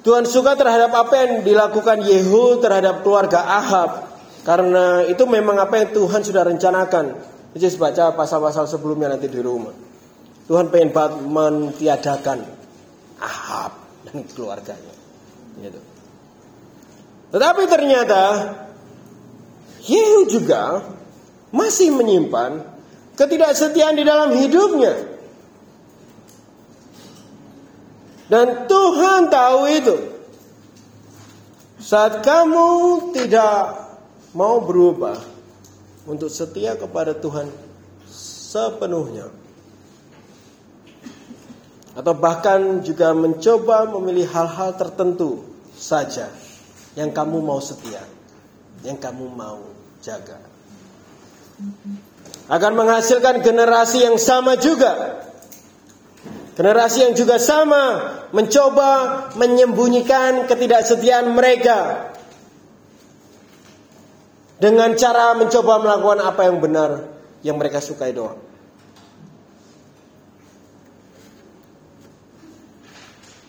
Tuhan 0.03 0.27
suka 0.27 0.59
terhadap 0.59 0.91
apa 0.91 1.15
yang 1.23 1.31
dilakukan 1.47 2.03
Yehu 2.03 2.59
terhadap 2.59 3.07
keluarga 3.07 3.39
Ahab. 3.39 4.11
Karena 4.43 5.07
itu 5.07 5.23
memang 5.23 5.55
apa 5.55 5.79
yang 5.79 5.95
Tuhan 5.95 6.21
sudah 6.27 6.43
rencanakan. 6.43 7.15
Jadi 7.55 7.79
baca 7.79 8.11
pasal-pasal 8.11 8.67
sebelumnya 8.67 9.15
nanti 9.15 9.31
di 9.31 9.39
rumah. 9.39 9.71
Tuhan 10.43 10.67
pengen 10.67 10.91
mentiadakan 11.31 12.43
Ahab 13.23 13.71
dan 14.03 14.27
keluarganya. 14.27 14.95
Gitu. 15.63 15.79
Tetapi 17.31 17.63
ternyata 17.71 18.23
Yehu 19.87 20.27
juga 20.27 20.83
masih 21.55 21.95
menyimpan 21.95 22.59
ketidaksetiaan 23.15 23.95
di 23.95 24.03
dalam 24.03 24.35
hidupnya. 24.35 25.12
Dan 28.33 28.65
Tuhan 28.65 29.29
tahu 29.29 29.61
itu. 29.69 29.95
Saat 31.77 32.25
kamu 32.25 32.65
tidak 33.13 33.77
mau 34.33 34.57
berubah 34.57 35.21
untuk 36.09 36.33
setia 36.33 36.73
kepada 36.73 37.13
Tuhan 37.13 37.45
sepenuhnya. 38.09 39.29
Atau 41.93 42.17
bahkan 42.17 42.81
juga 42.81 43.13
mencoba 43.13 43.85
memilih 43.85 44.25
hal-hal 44.25 44.81
tertentu 44.81 45.45
saja 45.77 46.25
yang 46.97 47.13
kamu 47.13 47.37
mau 47.37 47.61
setia, 47.61 48.01
yang 48.81 48.97
kamu 48.97 49.29
mau 49.29 49.61
jaga. 50.01 50.41
Akan 52.49 52.73
menghasilkan 52.73 53.45
generasi 53.45 54.01
yang 54.01 54.17
sama 54.17 54.57
juga. 54.57 55.21
Generasi 56.53 57.09
yang 57.09 57.13
juga 57.17 57.41
sama 57.41 58.13
mencoba 58.29 58.89
menyembunyikan 59.33 60.45
ketidaksetiaan 60.45 61.33
mereka 61.33 62.13
dengan 64.61 64.93
cara 64.93 65.33
mencoba 65.33 65.81
melakukan 65.81 66.21
apa 66.21 66.41
yang 66.45 66.57
benar 66.61 67.09
yang 67.41 67.57
mereka 67.57 67.81
sukai 67.81 68.13
doang. 68.13 68.37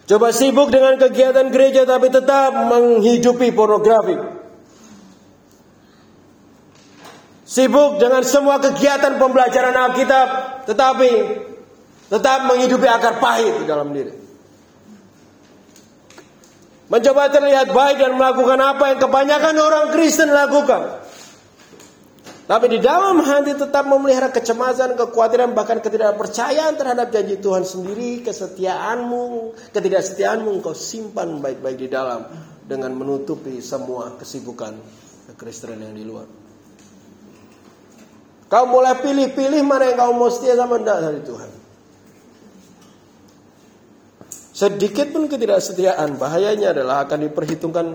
Coba 0.04 0.32
sibuk 0.32 0.72
dengan 0.72 0.96
kegiatan 0.96 1.48
gereja 1.48 1.84
tapi 1.84 2.08
tetap 2.08 2.56
menghidupi 2.56 3.52
pornografi. 3.52 4.16
Sibuk 7.44 8.00
dengan 8.00 8.24
semua 8.24 8.60
kegiatan 8.64 9.20
pembelajaran 9.20 9.76
Alkitab 9.76 10.28
tetapi 10.68 11.10
tetap 12.08 12.48
menghidupi 12.48 12.88
akar 12.88 13.20
pahit 13.22 13.62
di 13.62 13.66
dalam 13.68 13.92
diri. 13.92 14.24
Mencoba 16.84 17.32
terlihat 17.32 17.72
baik 17.72 17.96
dan 17.96 18.12
melakukan 18.20 18.60
apa 18.60 18.92
yang 18.92 18.98
kebanyakan 19.00 19.54
orang 19.56 19.86
Kristen 19.96 20.28
lakukan. 20.28 21.00
Tapi 22.44 22.76
di 22.76 22.78
dalam 22.84 23.24
hati 23.24 23.56
tetap 23.56 23.88
memelihara 23.88 24.28
kecemasan, 24.28 25.00
kekhawatiran, 25.00 25.56
bahkan 25.56 25.80
ketidakpercayaan 25.80 26.76
terhadap 26.76 27.08
janji 27.08 27.40
Tuhan 27.40 27.64
sendiri, 27.64 28.20
kesetiaanmu, 28.20 29.56
ketidaksetiaanmu 29.72 30.60
engkau 30.60 30.76
simpan 30.76 31.40
baik-baik 31.40 31.80
di 31.80 31.88
dalam 31.88 32.28
dengan 32.68 32.92
menutupi 32.92 33.64
semua 33.64 34.20
kesibukan 34.20 34.76
kekristenan 35.32 35.88
yang 35.88 35.96
di 35.96 36.04
luar. 36.04 36.28
Kau 38.52 38.68
mulai 38.68 39.00
pilih-pilih 39.00 39.64
mana 39.64 39.88
yang 39.88 39.96
kau 39.96 40.12
mau 40.12 40.28
setia 40.28 40.52
sama 40.52 40.76
dari 40.84 41.24
Tuhan. 41.24 41.63
Sedikit 44.54 45.10
pun 45.10 45.26
ketidaksetiaan 45.26 46.14
bahayanya 46.14 46.70
adalah 46.70 47.02
akan 47.04 47.26
diperhitungkan 47.26 47.86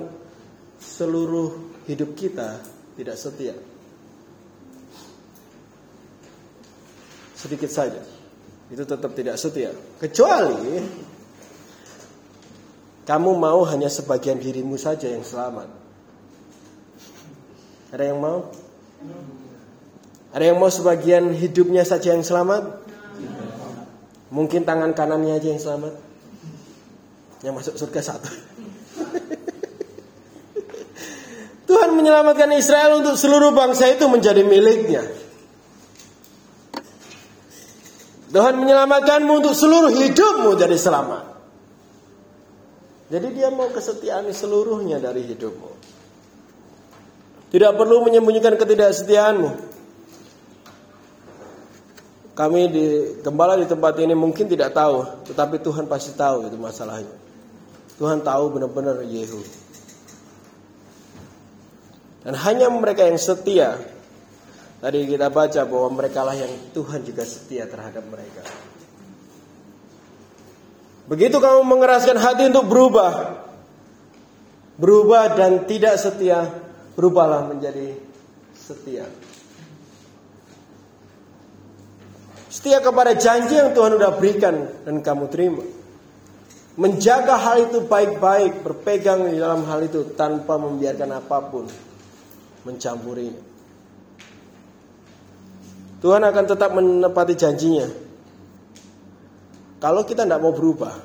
seluruh 0.78 1.80
hidup 1.88 2.20
kita 2.20 2.60
tidak 3.00 3.16
setia. 3.16 3.56
sedikit 7.40 7.72
saja. 7.72 8.04
Itu 8.68 8.84
tetap 8.84 9.16
tidak 9.16 9.40
setia. 9.40 9.72
Kecuali 9.96 10.84
kamu 13.08 13.32
mau 13.40 13.64
hanya 13.66 13.88
sebagian 13.88 14.38
dirimu 14.38 14.76
saja 14.76 15.08
yang 15.08 15.24
selamat. 15.24 15.72
Ada 17.96 18.04
yang 18.14 18.20
mau? 18.20 18.52
Ada 20.30 20.44
yang 20.54 20.60
mau 20.62 20.70
sebagian 20.70 21.34
hidupnya 21.34 21.82
saja 21.88 22.14
yang 22.14 22.22
selamat? 22.22 22.86
Mungkin 24.30 24.62
tangan 24.62 24.94
kanannya 24.94 25.42
aja 25.42 25.50
yang 25.50 25.58
selamat. 25.64 26.09
Yang 27.40 27.54
masuk 27.56 27.76
surga 27.80 28.02
satu. 28.04 28.32
Tuhan 31.70 31.94
menyelamatkan 31.94 32.50
Israel 32.58 33.00
untuk 33.00 33.16
seluruh 33.16 33.54
bangsa 33.54 33.88
itu 33.94 34.10
menjadi 34.10 34.42
miliknya. 34.42 35.06
Tuhan 38.30 38.58
menyelamatkanmu 38.58 39.32
untuk 39.42 39.54
seluruh 39.54 39.94
hidupmu 39.94 40.58
jadi 40.58 40.78
selamat. 40.78 41.24
Jadi 43.10 43.28
dia 43.34 43.50
mau 43.50 43.70
kesetiaan 43.74 44.30
seluruhnya 44.30 45.02
dari 45.02 45.26
hidupmu. 45.26 45.70
Tidak 47.50 47.72
perlu 47.74 48.06
menyembunyikan 48.06 48.54
ketidaksetiaanmu. 48.54 49.50
Kami 52.38 52.62
di 52.70 52.86
gembala 53.26 53.58
di 53.58 53.66
tempat 53.66 53.98
ini 53.98 54.14
mungkin 54.14 54.46
tidak 54.46 54.78
tahu, 54.78 55.26
tetapi 55.26 55.58
Tuhan 55.62 55.90
pasti 55.90 56.14
tahu 56.14 56.46
itu 56.46 56.58
masalahnya. 56.62 57.29
Tuhan 58.00 58.24
tahu 58.24 58.56
benar-benar 58.56 59.04
Yehu. 59.04 59.44
Dan 62.24 62.36
hanya 62.36 62.72
mereka 62.72 63.04
yang 63.04 63.20
setia 63.20 63.80
Tadi 64.80 65.04
kita 65.12 65.28
baca 65.28 65.68
bahwa 65.68 65.90
mereka 65.92 66.24
lah 66.24 66.36
yang 66.40 66.72
Tuhan 66.72 67.04
juga 67.04 67.28
setia 67.28 67.68
terhadap 67.68 68.00
mereka. 68.08 68.48
Begitu 71.12 71.36
kamu 71.36 71.68
mengeraskan 71.68 72.16
hati 72.16 72.48
untuk 72.48 72.72
berubah, 72.72 73.44
berubah 74.80 75.36
dan 75.36 75.68
tidak 75.68 76.00
setia, 76.00 76.48
berubahlah 76.96 77.52
menjadi 77.52 78.00
setia. 78.56 79.04
Setia 82.48 82.80
kepada 82.80 83.20
janji 83.20 83.60
yang 83.60 83.76
Tuhan 83.76 84.00
sudah 84.00 84.16
berikan 84.16 84.56
dan 84.88 85.04
kamu 85.04 85.28
terima. 85.28 85.64
Menjaga 86.80 87.36
hal 87.36 87.68
itu 87.68 87.84
baik-baik, 87.84 88.64
berpegang 88.64 89.28
di 89.28 89.36
dalam 89.36 89.68
hal 89.68 89.84
itu 89.84 90.16
tanpa 90.16 90.56
membiarkan 90.56 91.12
apa 91.12 91.38
pun 91.52 91.68
mencampurinya. 92.64 93.44
Tuhan 96.00 96.24
akan 96.24 96.46
tetap 96.48 96.72
menepati 96.72 97.36
janjinya. 97.36 97.84
Kalau 99.84 100.08
kita 100.08 100.24
tidak 100.24 100.40
mau 100.40 100.56
berubah, 100.56 100.96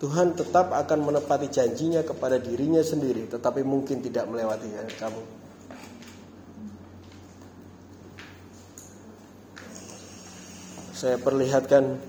Tuhan 0.00 0.32
tetap 0.32 0.72
akan 0.72 0.98
menepati 1.04 1.52
janjinya 1.52 2.00
kepada 2.00 2.40
dirinya 2.40 2.80
sendiri, 2.80 3.28
tetapi 3.28 3.60
mungkin 3.60 4.00
tidak 4.00 4.24
melewati 4.24 4.72
kamu. 4.96 5.22
Saya 10.96 11.20
perlihatkan 11.20 12.00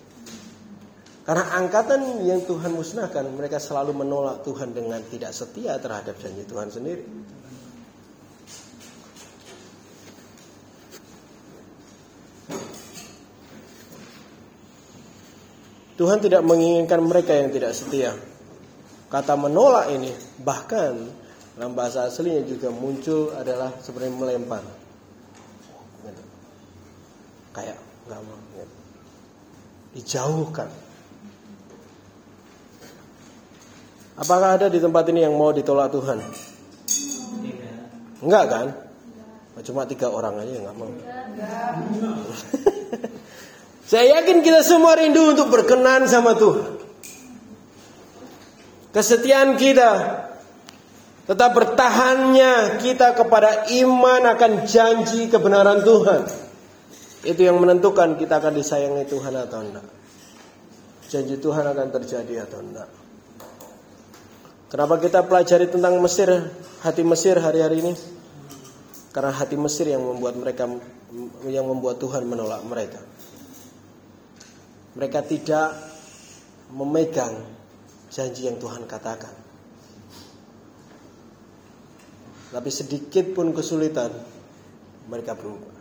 Karena 1.27 1.59
angkatan 1.59 2.23
yang 2.23 2.47
Tuhan 2.47 2.71
musnahkan, 2.71 3.27
mereka 3.35 3.59
selalu 3.59 3.91
menolak 3.91 4.47
Tuhan 4.47 4.71
dengan 4.71 5.03
tidak 5.11 5.35
setia 5.35 5.75
terhadap 5.75 6.15
janji 6.23 6.47
Tuhan 6.47 6.71
sendiri. 6.71 7.03
Tuhan 15.99 16.23
tidak 16.23 16.47
menginginkan 16.47 17.03
mereka 17.03 17.35
yang 17.35 17.51
tidak 17.51 17.75
setia. 17.75 18.15
Kata 19.11 19.35
menolak 19.35 19.91
ini 19.91 20.15
bahkan 20.39 20.95
dalam 21.59 21.75
bahasa 21.75 22.07
aslinya 22.07 22.47
juga 22.47 22.71
muncul 22.71 23.35
adalah 23.35 23.75
seperti 23.83 24.15
melempar. 24.15 24.63
Gitu. 26.07 26.23
Kayak 27.51 27.83
nggak 28.07 28.19
mau. 28.23 28.39
Gitu. 28.55 28.75
Dijauhkan. 29.99 30.86
Apakah 34.17 34.57
ada 34.57 34.67
di 34.67 34.81
tempat 34.81 35.05
ini 35.13 35.21
yang 35.21 35.37
mau 35.37 35.53
ditolak 35.53 35.93
Tuhan? 35.93 36.17
Enggak 38.25 38.45
kan? 38.49 38.67
Cuma 39.61 39.85
tiga 39.89 40.09
orang 40.09 40.41
aja 40.41 40.51
yang 40.53 40.65
nggak 40.69 40.77
mau. 40.77 40.89
Saya 43.89 44.19
yakin 44.19 44.43
kita 44.43 44.61
semua 44.65 44.97
rindu 44.97 45.33
untuk 45.33 45.53
berkenan 45.53 46.09
sama 46.09 46.33
Tuhan. 46.33 46.77
Kesetiaan 48.91 49.53
kita 49.55 49.91
tetap 51.29 51.51
bertahannya 51.53 52.81
kita 52.81 53.13
kepada 53.13 53.69
iman 53.69 54.21
akan 54.33 54.51
janji 54.65 55.29
kebenaran 55.29 55.85
Tuhan. 55.85 56.21
Itu 57.21 57.41
yang 57.45 57.61
menentukan 57.61 58.17
kita 58.17 58.41
akan 58.41 58.53
disayangi 58.57 59.05
Tuhan 59.05 59.33
atau 59.35 59.61
enggak. 59.61 59.87
Janji 61.07 61.37
Tuhan 61.37 61.65
akan 61.69 61.87
terjadi 62.01 62.49
atau 62.49 62.59
enggak. 62.65 63.06
Kenapa 64.67 64.99
kita 64.99 65.23
pelajari 65.23 65.71
tentang 65.71 65.95
Mesir, 66.03 66.27
hati 66.83 66.99
Mesir 66.99 67.39
hari-hari 67.39 67.79
ini? 67.79 67.93
Karena 69.15 69.31
hati 69.31 69.55
Mesir 69.55 69.87
yang 69.87 70.03
membuat 70.03 70.35
mereka 70.35 70.67
yang 71.47 71.63
membuat 71.71 72.03
Tuhan 72.03 72.27
menolak 72.27 72.59
mereka. 72.67 72.99
Mereka 74.99 75.23
tidak 75.23 75.71
memegang 76.75 77.47
janji 78.11 78.51
yang 78.51 78.59
Tuhan 78.59 78.83
katakan. 78.83 79.31
Tapi 82.51 82.67
sedikit 82.67 83.23
pun 83.31 83.55
kesulitan 83.55 84.11
mereka 85.07 85.31
berubah. 85.39 85.79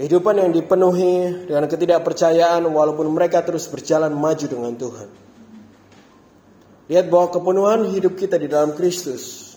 Kehidupan 0.00 0.40
yang 0.40 0.52
dipenuhi 0.52 1.44
dengan 1.44 1.68
ketidakpercayaan 1.68 2.64
walaupun 2.64 3.04
mereka 3.12 3.44
terus 3.44 3.68
berjalan 3.68 4.16
maju 4.16 4.46
dengan 4.48 4.72
Tuhan. 4.80 5.25
Lihat 6.86 7.10
bahwa 7.10 7.34
kepenuhan 7.34 7.90
hidup 7.90 8.14
kita 8.14 8.38
di 8.38 8.46
dalam 8.46 8.78
Kristus 8.78 9.54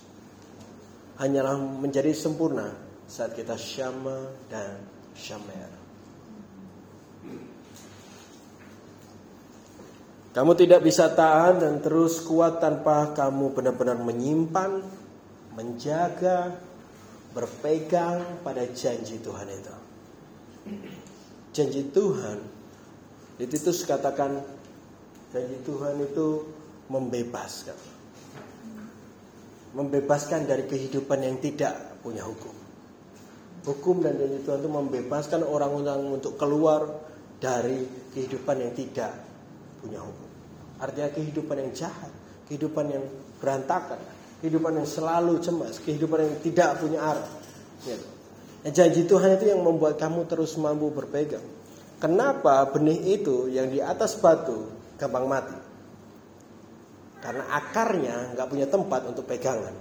hanyalah 1.21 1.61
menjadi 1.61 2.09
sempurna 2.09 2.73
saat 3.05 3.37
kita 3.37 3.53
syama 3.53 4.33
dan 4.49 4.81
syamer. 5.13 5.69
Kamu 10.29 10.53
tidak 10.53 10.85
bisa 10.85 11.09
tahan 11.13 11.61
dan 11.61 11.73
terus 11.81 12.21
kuat 12.21 12.61
tanpa 12.61 13.13
kamu 13.17 13.53
benar-benar 13.53 13.97
menyimpan, 13.97 14.81
menjaga, 15.57 16.53
berpegang 17.33 18.41
pada 18.45 18.65
janji 18.69 19.17
Tuhan 19.21 19.49
itu. 19.49 19.75
Janji 21.49 21.81
Tuhan, 21.89 22.37
di 23.41 23.45
Titus 23.49 23.81
katakan 23.89 24.37
janji 25.33 25.57
Tuhan 25.65 25.97
itu 25.97 26.58
membebaskan. 26.89 27.77
Membebaskan 29.77 30.49
dari 30.49 30.65
kehidupan 30.65 31.21
yang 31.21 31.37
tidak 31.37 32.01
punya 32.01 32.25
hukum. 32.25 32.51
Hukum 33.69 34.01
dan 34.01 34.17
janji 34.17 34.41
Tuhan 34.41 34.65
itu 34.65 34.71
membebaskan 34.71 35.45
orang-orang 35.45 36.09
untuk 36.09 36.41
keluar 36.41 36.89
dari 37.37 37.85
kehidupan 38.17 38.65
yang 38.65 38.73
tidak 38.73 39.13
punya 39.79 40.01
hukum. 40.01 40.29
Artinya 40.81 41.09
kehidupan 41.13 41.55
yang 41.61 41.71
jahat, 41.77 42.11
kehidupan 42.49 42.85
yang 42.89 43.05
berantakan, 43.37 44.01
kehidupan 44.41 44.81
yang 44.81 44.87
selalu 44.89 45.37
cemas, 45.37 45.77
kehidupan 45.85 46.19
yang 46.25 46.35
tidak 46.41 46.81
punya 46.81 46.99
arah. 47.03 47.29
Ya. 47.85 47.95
janji 48.73 49.07
Tuhan 49.07 49.39
itu 49.39 49.53
yang 49.53 49.61
membuat 49.63 50.01
kamu 50.01 50.25
terus 50.25 50.57
mampu 50.57 50.89
berpegang. 50.91 51.45
Kenapa 51.99 52.63
benih 52.71 53.19
itu 53.19 53.51
yang 53.51 53.69
di 53.69 53.83
atas 53.83 54.15
batu 54.17 54.71
gampang 54.95 55.27
mati? 55.27 55.68
Karena 57.19 57.43
akarnya 57.51 58.35
nggak 58.35 58.47
punya 58.47 58.67
tempat 58.71 59.01
untuk 59.11 59.27
pegangan. 59.27 59.75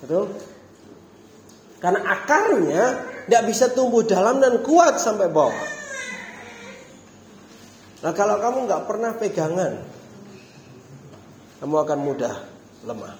Betul? 0.00 0.32
Karena 1.78 2.00
akarnya 2.06 2.84
nggak 3.28 3.44
bisa 3.46 3.70
tumbuh 3.70 4.02
dalam 4.02 4.40
dan 4.40 4.62
kuat 4.64 4.98
sampai 4.98 5.28
bawah. 5.28 5.68
Nah 8.02 8.12
kalau 8.16 8.40
kamu 8.42 8.66
nggak 8.66 8.84
pernah 8.88 9.12
pegangan, 9.14 9.72
kamu 11.62 11.76
akan 11.86 11.98
mudah 12.02 12.34
lemah, 12.82 13.14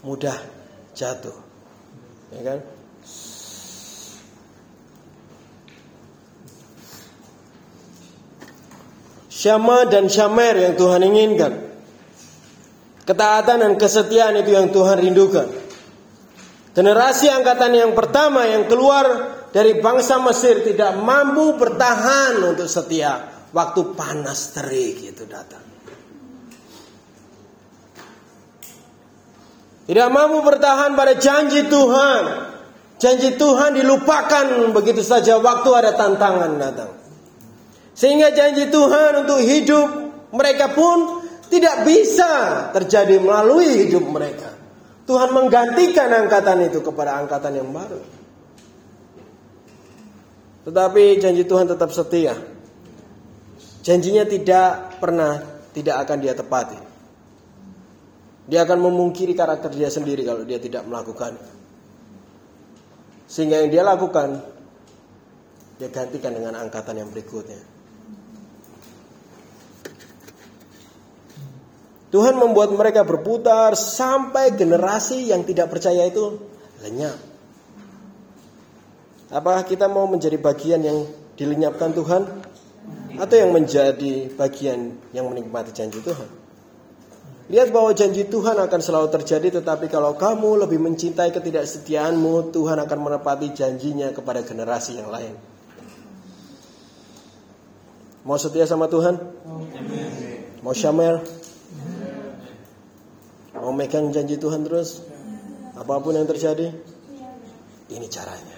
mudah 0.00 0.36
jatuh, 0.96 1.36
ya 2.32 2.40
kan? 2.40 2.58
Syama 9.38 9.86
dan 9.86 10.10
syamer 10.10 10.58
yang 10.58 10.74
Tuhan 10.74 10.98
inginkan. 11.06 11.52
Ketaatan 13.06 13.62
dan 13.62 13.72
kesetiaan 13.78 14.34
itu 14.42 14.50
yang 14.50 14.74
Tuhan 14.74 14.98
rindukan. 14.98 15.46
Generasi 16.74 17.30
angkatan 17.30 17.70
yang 17.70 17.94
pertama 17.94 18.50
yang 18.50 18.66
keluar 18.66 19.06
dari 19.54 19.78
bangsa 19.78 20.18
Mesir 20.18 20.66
tidak 20.66 20.98
mampu 20.98 21.54
bertahan 21.54 22.34
untuk 22.42 22.66
setia 22.66 23.46
waktu 23.54 23.94
panas 23.94 24.58
terik 24.58 25.06
itu 25.06 25.22
datang. 25.30 25.62
Tidak 29.86 30.08
mampu 30.10 30.42
bertahan 30.42 30.98
pada 30.98 31.14
janji 31.14 31.62
Tuhan. 31.70 32.22
Janji 32.98 33.38
Tuhan 33.38 33.78
dilupakan 33.78 34.74
begitu 34.74 35.06
saja 35.06 35.38
waktu 35.38 35.70
ada 35.78 35.94
tantangan 35.94 36.52
datang. 36.58 37.07
Sehingga 37.98 38.30
janji 38.30 38.70
Tuhan 38.70 39.26
untuk 39.26 39.42
hidup 39.42 39.88
mereka 40.30 40.70
pun 40.70 41.26
tidak 41.50 41.82
bisa 41.82 42.30
terjadi 42.70 43.18
melalui 43.18 43.90
hidup 43.90 44.06
mereka. 44.06 44.54
Tuhan 45.02 45.34
menggantikan 45.34 46.06
angkatan 46.06 46.70
itu 46.70 46.78
kepada 46.78 47.18
angkatan 47.18 47.58
yang 47.58 47.74
baru. 47.74 47.98
Tetapi 50.68 51.18
janji 51.18 51.42
Tuhan 51.42 51.66
tetap 51.66 51.90
setia. 51.90 52.38
Janjinya 53.82 54.28
tidak 54.28 55.00
pernah 55.02 55.42
tidak 55.74 56.06
akan 56.06 56.16
dia 56.22 56.38
tepati. 56.38 56.78
Dia 58.46 58.62
akan 58.62 58.78
memungkiri 58.78 59.34
karakter 59.34 59.74
dia 59.74 59.90
sendiri 59.90 60.22
kalau 60.22 60.46
dia 60.46 60.62
tidak 60.62 60.86
melakukan. 60.86 61.34
Sehingga 63.26 63.64
yang 63.64 63.74
dia 63.74 63.82
lakukan 63.82 64.38
dia 65.82 65.90
gantikan 65.90 66.36
dengan 66.36 66.54
angkatan 66.62 66.94
yang 66.94 67.10
berikutnya. 67.10 67.77
Tuhan 72.08 72.40
membuat 72.40 72.72
mereka 72.72 73.04
berputar 73.04 73.76
sampai 73.76 74.56
generasi 74.56 75.28
yang 75.28 75.44
tidak 75.44 75.68
percaya 75.68 76.08
itu 76.08 76.40
lenyap. 76.80 77.16
Apakah 79.28 79.60
kita 79.68 79.92
mau 79.92 80.08
menjadi 80.08 80.40
bagian 80.40 80.80
yang 80.80 81.04
dilenyapkan 81.36 81.92
Tuhan 81.92 82.22
atau 83.20 83.36
yang 83.36 83.52
menjadi 83.52 84.32
bagian 84.32 84.96
yang 85.12 85.28
menikmati 85.28 85.68
janji 85.76 86.00
Tuhan? 86.00 86.28
Lihat 87.48 87.72
bahwa 87.72 87.92
janji 87.92 88.24
Tuhan 88.28 88.56
akan 88.56 88.80
selalu 88.80 89.08
terjadi 89.08 89.60
tetapi 89.60 89.88
kalau 89.92 90.16
kamu 90.16 90.64
lebih 90.64 90.80
mencintai 90.80 91.32
ketidaksetiaanmu, 91.32 92.52
Tuhan 92.56 92.76
akan 92.88 92.98
menepati 93.04 93.52
janjinya 93.52 94.12
kepada 94.16 94.44
generasi 94.44 95.00
yang 95.00 95.12
lain. 95.12 95.36
Mau 98.24 98.36
setia 98.36 98.68
sama 98.68 98.88
Tuhan? 98.88 99.16
Mau 100.60 100.76
syamel? 100.76 101.24
Mau 103.68 103.76
megang 103.76 104.08
janji 104.08 104.40
Tuhan 104.40 104.64
terus? 104.64 105.04
Apa 105.76 106.00
pun 106.00 106.16
yang 106.16 106.24
terjadi? 106.24 106.72
Ini 107.92 108.08
caranya. 108.08 108.56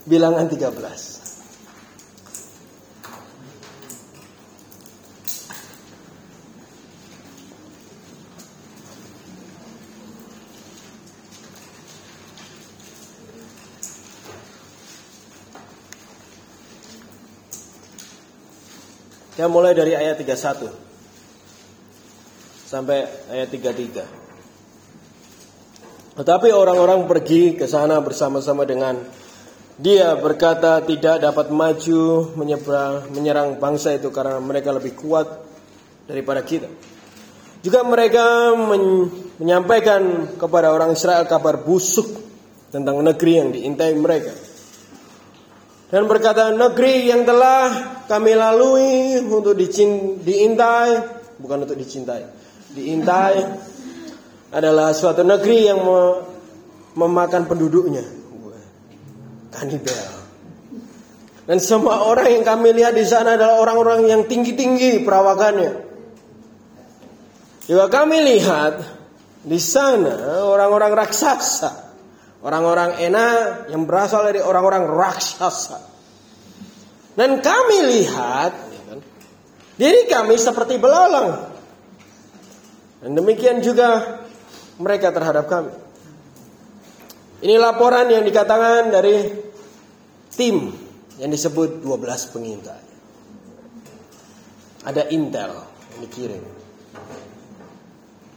Bilangan 0.08 0.48
13. 0.48 0.72
Kita 19.36 19.44
mulai 19.52 19.76
dari 19.76 19.92
ayat 19.92 20.16
31 20.16 20.91
sampai 22.72 23.04
ayat 23.28 23.52
33. 23.52 26.16
Tetapi 26.16 26.48
orang-orang 26.56 27.04
pergi 27.04 27.52
ke 27.52 27.68
sana 27.68 28.00
bersama-sama 28.00 28.64
dengan 28.64 28.96
dia 29.76 30.16
berkata 30.16 30.80
tidak 30.80 31.20
dapat 31.20 31.52
maju 31.52 32.32
menyeberang, 32.32 33.12
menyerang 33.12 33.60
bangsa 33.60 33.92
itu 33.92 34.08
karena 34.08 34.40
mereka 34.40 34.72
lebih 34.72 34.96
kuat 34.96 35.28
daripada 36.08 36.40
kita. 36.40 36.72
Juga 37.60 37.84
mereka 37.84 38.56
men 38.56 39.12
menyampaikan 39.36 40.32
kepada 40.40 40.72
orang 40.72 40.96
Israel 40.96 41.28
kabar 41.28 41.60
busuk 41.60 42.08
tentang 42.72 42.96
negeri 43.04 43.32
yang 43.36 43.52
diintai 43.52 43.92
mereka. 44.00 44.32
Dan 45.92 46.08
berkata 46.08 46.56
negeri 46.56 47.12
yang 47.12 47.28
telah 47.28 48.00
kami 48.08 48.32
lalui 48.32 49.20
untuk 49.20 49.60
diintai 50.24 51.20
bukan 51.36 51.68
untuk 51.68 51.76
dicintai 51.76 52.41
diintai 52.72 53.36
adalah 54.52 54.92
suatu 54.92 55.24
negeri 55.24 55.58
yang 55.68 55.80
memakan 56.96 57.48
penduduknya. 57.48 58.04
Kanibal. 59.52 60.24
Dan 61.42 61.58
semua 61.60 62.08
orang 62.08 62.40
yang 62.40 62.44
kami 62.46 62.72
lihat 62.72 62.96
di 62.96 63.04
sana 63.04 63.36
adalah 63.36 63.60
orang-orang 63.60 64.08
yang 64.08 64.22
tinggi-tinggi 64.24 65.04
perawakannya. 65.04 65.72
Juga 67.68 67.86
kami 67.92 68.16
lihat 68.32 68.80
di 69.44 69.58
sana 69.60 70.40
orang-orang 70.48 70.96
raksasa. 70.96 71.92
Orang-orang 72.42 72.98
enak 72.98 73.70
yang 73.70 73.86
berasal 73.86 74.26
dari 74.26 74.42
orang-orang 74.42 74.82
raksasa. 74.82 75.78
Dan 77.14 77.38
kami 77.38 77.78
lihat, 77.86 78.50
ya 78.56 78.80
kan, 78.88 78.98
diri 79.78 80.10
kami 80.10 80.34
seperti 80.40 80.80
belalang. 80.80 81.51
Dan 83.02 83.18
demikian 83.18 83.58
juga 83.58 84.22
mereka 84.78 85.10
terhadap 85.10 85.50
kami. 85.50 85.74
Ini 87.42 87.58
laporan 87.58 88.06
yang 88.06 88.22
dikatakan 88.22 88.94
dari 88.94 89.26
tim 90.38 90.70
yang 91.18 91.30
disebut 91.34 91.82
12 91.82 92.32
pengintai. 92.32 92.82
Ada 94.86 95.10
intel 95.10 95.50
yang 95.94 96.00
dikirim 96.06 96.44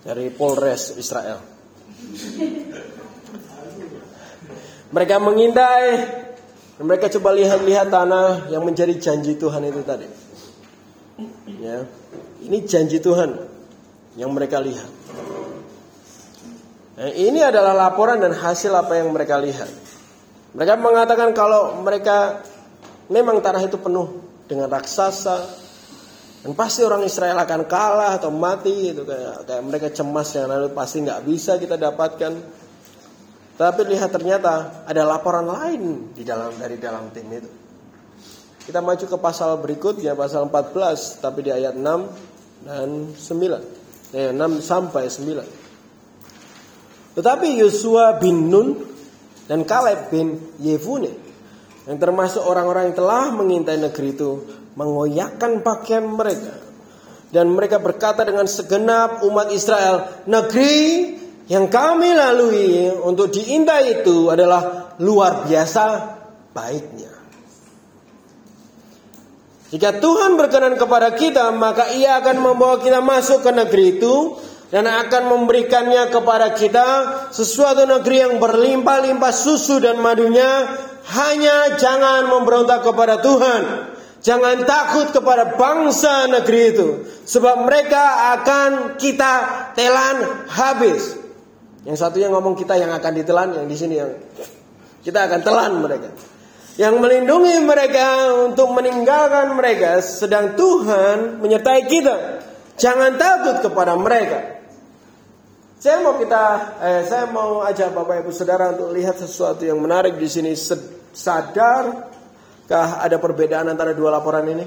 dari 0.02 0.34
Polres 0.34 0.98
Israel. 0.98 1.38
Mereka 4.90 5.16
mengintai 5.22 5.86
dan 6.78 6.84
mereka 6.86 7.10
coba 7.14 7.34
lihat-lihat 7.38 7.94
tanah 7.94 8.50
yang 8.50 8.66
menjadi 8.66 8.98
janji 8.98 9.38
Tuhan 9.38 9.66
itu 9.70 9.82
tadi. 9.86 10.10
Ya. 11.62 11.86
Ini 12.46 12.58
janji 12.66 13.02
Tuhan 13.02 13.55
yang 14.16 14.32
mereka 14.32 14.64
lihat. 14.64 14.90
Nah, 16.96 17.12
ini 17.12 17.44
adalah 17.44 17.76
laporan 17.76 18.24
dan 18.24 18.32
hasil 18.32 18.72
apa 18.72 18.96
yang 18.96 19.12
mereka 19.12 19.36
lihat. 19.36 19.68
Mereka 20.56 20.80
mengatakan 20.80 21.36
kalau 21.36 21.84
mereka 21.84 22.40
memang 23.12 23.44
tanah 23.44 23.68
itu 23.68 23.76
penuh 23.76 24.24
dengan 24.48 24.72
raksasa 24.72 25.44
dan 26.48 26.56
pasti 26.56 26.88
orang 26.88 27.04
Israel 27.04 27.36
akan 27.44 27.68
kalah 27.68 28.16
atau 28.16 28.32
mati 28.32 28.96
itu 28.96 29.04
kayak, 29.04 29.44
kayak 29.44 29.64
mereka 29.68 29.88
cemas 29.92 30.32
yang 30.32 30.48
lalu 30.48 30.72
pasti 30.72 31.04
nggak 31.04 31.22
bisa 31.28 31.60
kita 31.60 31.76
dapatkan. 31.76 32.64
Tapi 33.56 33.82
lihat 33.88 34.12
ternyata 34.12 34.84
ada 34.88 35.04
laporan 35.04 35.48
lain 35.48 36.16
di 36.16 36.24
dalam 36.24 36.56
dari 36.56 36.80
dalam 36.80 37.12
tim 37.12 37.28
itu. 37.28 37.52
Kita 38.66 38.80
maju 38.80 39.06
ke 39.06 39.18
pasal 39.20 39.60
berikutnya 39.60 40.16
pasal 40.16 40.48
14 40.48 41.20
tapi 41.20 41.40
di 41.44 41.52
ayat 41.52 41.76
6 41.76 42.64
dan 42.66 42.90
9 43.14 43.85
eh, 44.14 44.36
6 44.36 44.62
sampai 44.62 45.08
9. 45.08 47.16
Tetapi 47.16 47.48
Yosua 47.58 48.20
bin 48.20 48.52
Nun 48.52 48.76
dan 49.48 49.64
Kaleb 49.64 50.12
bin 50.12 50.36
Yefune 50.60 51.16
yang 51.88 51.98
termasuk 52.02 52.44
orang-orang 52.44 52.92
yang 52.92 52.98
telah 52.98 53.32
mengintai 53.32 53.80
negeri 53.80 54.12
itu 54.12 54.44
mengoyakkan 54.76 55.64
pakaian 55.64 56.04
mereka 56.04 56.66
dan 57.36 57.52
mereka 57.52 57.84
berkata 57.84 58.24
dengan 58.24 58.48
segenap 58.48 59.20
umat 59.28 59.52
Israel, 59.52 60.24
negeri 60.24 61.12
yang 61.52 61.68
kami 61.68 62.16
lalui 62.16 62.88
untuk 63.04 63.28
diintai 63.28 64.02
itu 64.02 64.32
adalah 64.32 64.96
luar 65.04 65.44
biasa 65.44 65.84
baiknya. 66.56 67.12
Jika 69.74 69.98
Tuhan 69.98 70.38
berkenan 70.38 70.78
kepada 70.78 71.18
kita, 71.18 71.50
maka 71.50 71.90
Ia 71.98 72.22
akan 72.22 72.38
membawa 72.38 72.78
kita 72.78 73.02
masuk 73.02 73.42
ke 73.42 73.50
negeri 73.50 73.98
itu 73.98 74.38
dan 74.70 74.86
akan 74.86 75.34
memberikannya 75.34 76.14
kepada 76.14 76.54
kita 76.54 76.88
sesuatu 77.34 77.90
negeri 77.90 78.30
yang 78.30 78.34
berlimpah-limpah 78.38 79.34
susu 79.34 79.82
dan 79.82 79.98
madunya. 79.98 80.70
Hanya 81.06 81.78
jangan 81.78 82.30
memberontak 82.30 82.86
kepada 82.86 83.22
Tuhan. 83.22 83.62
Jangan 84.26 84.66
takut 84.66 85.14
kepada 85.14 85.54
bangsa 85.54 86.26
negeri 86.26 86.62
itu, 86.74 87.06
sebab 87.30 87.62
mereka 87.62 88.34
akan 88.34 88.98
kita 88.98 89.34
telan 89.78 90.50
habis. 90.50 91.14
Yang 91.86 92.02
satunya 92.02 92.34
ngomong 92.34 92.58
kita 92.58 92.74
yang 92.74 92.90
akan 92.90 93.12
ditelan, 93.22 93.54
yang 93.54 93.70
di 93.70 93.78
sini 93.78 94.02
yang 94.02 94.18
kita 95.06 95.30
akan 95.30 95.46
telan 95.46 95.78
mereka 95.78 96.10
yang 96.76 97.00
melindungi 97.00 97.64
mereka 97.64 98.36
untuk 98.44 98.68
meninggalkan 98.76 99.56
mereka 99.56 100.04
sedang 100.04 100.60
Tuhan 100.60 101.40
menyertai 101.40 101.82
kita. 101.88 102.16
Jangan 102.76 103.16
takut 103.16 103.64
kepada 103.64 103.96
mereka. 103.96 104.60
Saya 105.80 106.04
mau 106.04 106.20
kita 106.20 106.44
eh, 106.84 107.02
saya 107.08 107.32
mau 107.32 107.64
ajak 107.64 107.96
Bapak 107.96 108.26
Ibu 108.26 108.32
Saudara 108.36 108.76
untuk 108.76 108.92
lihat 108.92 109.16
sesuatu 109.16 109.64
yang 109.64 109.80
menarik 109.80 110.20
di 110.20 110.28
sini. 110.28 110.52
Sadarkah 111.16 113.00
ada 113.00 113.16
perbedaan 113.24 113.72
antara 113.72 113.96
dua 113.96 114.12
laporan 114.12 114.44
ini? 114.52 114.66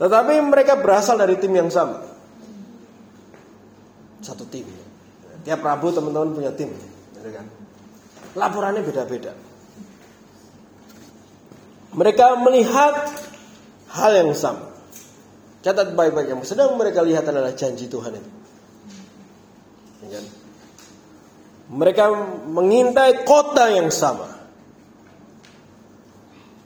Tetapi 0.00 0.32
mereka 0.44 0.80
berasal 0.80 1.20
dari 1.20 1.36
tim 1.40 1.52
yang 1.52 1.68
sama. 1.72 2.00
Satu 4.20 4.44
tim. 4.48 4.64
Tiap 5.44 5.60
Rabu 5.60 5.92
teman-teman 5.92 6.36
punya 6.36 6.52
tim. 6.52 6.72
Kan? 7.20 7.48
Laporannya 8.36 8.84
beda-beda. 8.84 9.32
Mereka 11.90 12.38
melihat 12.38 12.94
hal 13.90 14.12
yang 14.14 14.30
sama. 14.34 14.70
Catat 15.60 15.92
baik-baik 15.92 16.32
yang 16.32 16.40
sedang 16.46 16.72
mereka 16.78 17.04
lihat 17.04 17.28
adalah 17.28 17.52
janji 17.52 17.90
Tuhan 17.90 18.16
itu. 18.16 18.30
Ya 20.06 20.08
kan? 20.16 20.24
Mereka 21.70 22.04
mengintai 22.48 23.22
kota 23.28 23.68
yang 23.68 23.92
sama. 23.92 24.40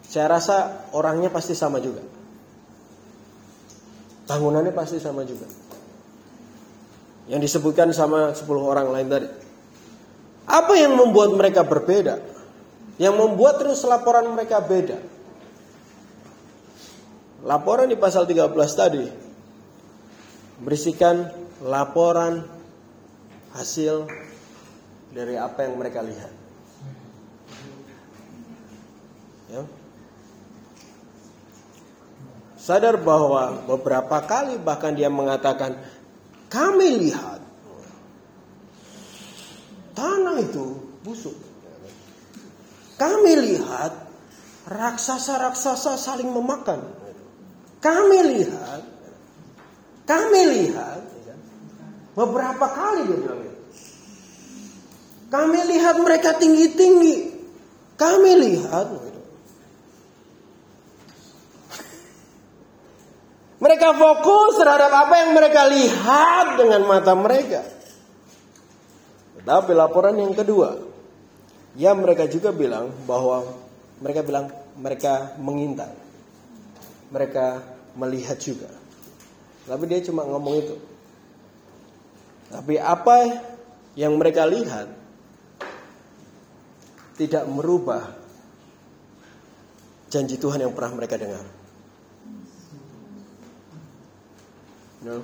Saya 0.07 0.31
rasa 0.31 0.87
orangnya 0.95 1.27
pasti 1.33 1.59
sama 1.59 1.83
juga. 1.83 1.99
Bangunannya 4.31 4.71
pasti 4.71 5.03
sama 5.03 5.27
juga. 5.27 5.51
Yang 7.27 7.51
disebutkan 7.51 7.91
sama 7.91 8.31
10 8.31 8.47
orang 8.63 8.89
lain 8.95 9.09
tadi. 9.11 9.29
Apa 10.45 10.77
yang 10.77 10.95
membuat 10.95 11.35
mereka 11.35 11.67
berbeda? 11.67 12.21
Yang 13.01 13.15
membuat 13.19 13.59
terus 13.59 13.83
laporan 13.83 14.31
mereka 14.31 14.63
beda. 14.63 15.14
Laporan 17.45 17.93
di 17.93 17.97
pasal 18.01 18.25
13 18.25 18.57
tadi 18.73 19.05
berisikan 20.65 21.29
laporan 21.61 22.41
hasil 23.53 24.09
dari 25.13 25.37
apa 25.37 25.69
yang 25.69 25.77
mereka 25.77 26.01
lihat. 26.01 26.33
Ya. 29.53 29.63
Sadar 32.57 32.97
bahwa 32.97 33.61
beberapa 33.69 34.25
kali 34.25 34.57
bahkan 34.57 34.97
dia 34.97 35.13
mengatakan 35.13 35.77
kami 36.49 36.97
lihat 36.97 37.45
tanah 39.93 40.41
itu 40.41 40.81
busuk. 41.05 41.37
Kami 42.97 43.33
lihat 43.37 43.93
raksasa-raksasa 44.65 46.01
saling 46.01 46.33
memakan. 46.33 47.04
Kami 47.85 48.19
lihat, 48.33 48.81
kami 50.09 50.41
lihat 50.57 51.05
beberapa 52.17 52.65
kali 52.73 53.05
dia 53.05 53.19
bilang 53.21 53.45
itu. 53.45 53.61
Kami 55.29 55.59
lihat 55.69 56.01
mereka 56.01 56.33
tinggi-tinggi. 56.41 57.45
Kami 58.01 58.33
lihat 58.41 58.89
Mereka 63.65 63.97
fokus 63.97 64.61
terhadap 64.61 64.93
apa 64.93 65.25
yang 65.25 65.31
mereka 65.33 65.65
lihat 65.65 66.61
dengan 66.61 66.85
mata 66.85 67.17
mereka. 67.17 67.65
Tetapi 69.41 69.73
laporan 69.73 70.21
yang 70.21 70.37
kedua, 70.37 70.85
ya 71.73 71.97
mereka 71.97 72.29
juga 72.29 72.53
bilang 72.53 72.93
bahwa 73.09 73.41
mereka 74.05 74.21
bilang 74.21 74.53
mereka 74.77 75.33
mengintai. 75.41 75.97
Mereka 77.09 77.74
melihat 77.95 78.39
juga. 78.39 78.71
Tapi 79.65 79.85
dia 79.89 80.05
cuma 80.05 80.27
ngomong 80.29 80.55
itu. 80.61 80.77
Tapi 82.53 82.79
apa 82.79 83.17
yang 83.97 84.15
mereka 84.21 84.45
lihat 84.45 84.91
tidak 87.15 87.47
merubah 87.47 88.15
janji 90.11 90.39
Tuhan 90.39 90.63
yang 90.63 90.75
pernah 90.75 90.93
mereka 90.95 91.19
dengar. 91.19 91.43
No. 95.05 95.19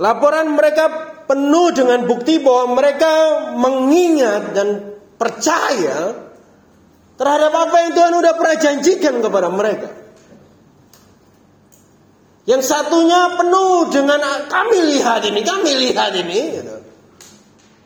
Laporan 0.00 0.56
mereka 0.56 0.84
penuh 1.28 1.70
dengan 1.76 2.08
bukti 2.08 2.40
bahwa 2.42 2.80
mereka 2.80 3.12
mengingat 3.54 4.42
dan 4.56 4.68
percaya 5.20 6.31
terhadap 7.22 7.54
apa 7.54 7.76
yang 7.86 7.92
Tuhan 7.94 8.12
sudah 8.18 8.34
pernah 8.34 8.56
janjikan 8.58 9.14
kepada 9.22 9.48
mereka. 9.54 9.88
Yang 12.42 12.66
satunya 12.66 13.38
penuh 13.38 13.86
dengan 13.94 14.18
kami 14.50 14.78
lihat 14.90 15.22
ini, 15.30 15.46
kami 15.46 15.70
lihat 15.86 16.10
ini. 16.18 16.40
Gitu. 16.58 16.76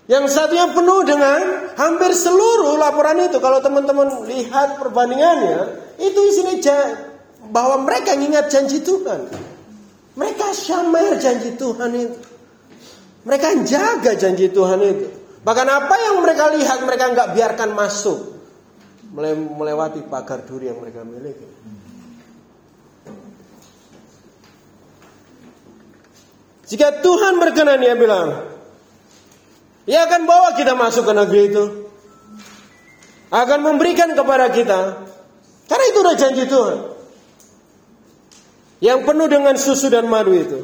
Yang 0.09 0.33
satunya 0.33 0.73
penuh 0.73 1.05
dengan 1.05 1.69
hampir 1.77 2.17
seluruh 2.17 2.81
laporan 2.81 3.21
itu. 3.21 3.37
Kalau 3.37 3.61
teman-teman 3.61 4.25
lihat 4.25 4.81
perbandingannya, 4.81 5.85
itu 6.01 6.21
isinya 6.33 6.57
bahwa 7.53 7.85
mereka 7.85 8.17
ingat 8.17 8.49
janji 8.49 8.81
Tuhan. 8.81 9.29
Mereka 10.17 10.57
syamar 10.57 11.21
janji 11.21 11.53
Tuhan 11.61 11.93
itu. 11.93 12.19
Mereka 13.29 13.69
jaga 13.69 14.17
janji 14.17 14.49
Tuhan 14.49 14.81
itu. 14.81 15.07
Bahkan 15.45 15.69
apa 15.69 15.95
yang 16.01 16.25
mereka 16.25 16.49
lihat 16.57 16.81
mereka 16.89 17.13
nggak 17.13 17.29
biarkan 17.37 17.77
masuk 17.77 18.36
melewati 19.57 20.05
pagar 20.05 20.45
duri 20.45 20.69
yang 20.69 20.77
mereka 20.77 21.01
miliki. 21.03 21.49
Jika 26.67 27.01
Tuhan 27.01 27.39
berkenan 27.41 27.79
dia 27.81 27.95
bilang, 27.97 28.53
ia 29.87 30.05
akan 30.05 30.27
bawa 30.27 30.53
kita 30.59 30.75
masuk 30.75 31.07
ke 31.07 31.13
negeri 31.15 31.43
itu. 31.49 31.65
Akan 33.31 33.63
memberikan 33.63 34.11
kepada 34.13 34.51
kita. 34.51 34.81
Karena 35.67 35.85
itu 35.91 35.99
udah 35.99 36.15
janji 36.15 36.45
Tuhan 36.47 36.77
yang 38.79 39.03
penuh 39.09 39.27
dengan 39.27 39.55
susu 39.57 39.89
dan 39.89 40.07
madu 40.07 40.37
itu. 40.37 40.63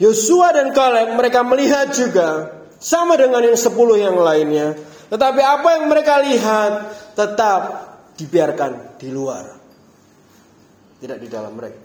Yosua 0.00 0.56
dan 0.56 0.72
Kaleb 0.72 1.12
mereka 1.14 1.44
melihat 1.44 1.92
juga 1.92 2.56
sama 2.80 3.20
dengan 3.20 3.44
yang 3.44 3.58
sepuluh 3.58 4.00
yang 4.00 4.16
lainnya. 4.16 4.74
Tetapi 5.12 5.40
apa 5.42 5.68
yang 5.76 5.84
mereka 5.90 6.22
lihat 6.24 6.72
tetap 7.20 7.62
dibiarkan 8.16 8.96
di 8.96 9.08
luar. 9.12 9.44
Tidak 11.00 11.18
di 11.20 11.28
dalam 11.28 11.52
mereka. 11.52 11.80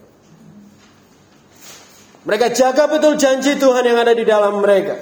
Mereka 2.25 2.47
jaga 2.55 2.87
betul 2.87 3.19
janji 3.19 3.59
Tuhan 3.59 3.83
yang 3.83 3.99
ada 3.99 4.15
di 4.15 4.23
dalam 4.23 4.63
mereka. 4.63 4.95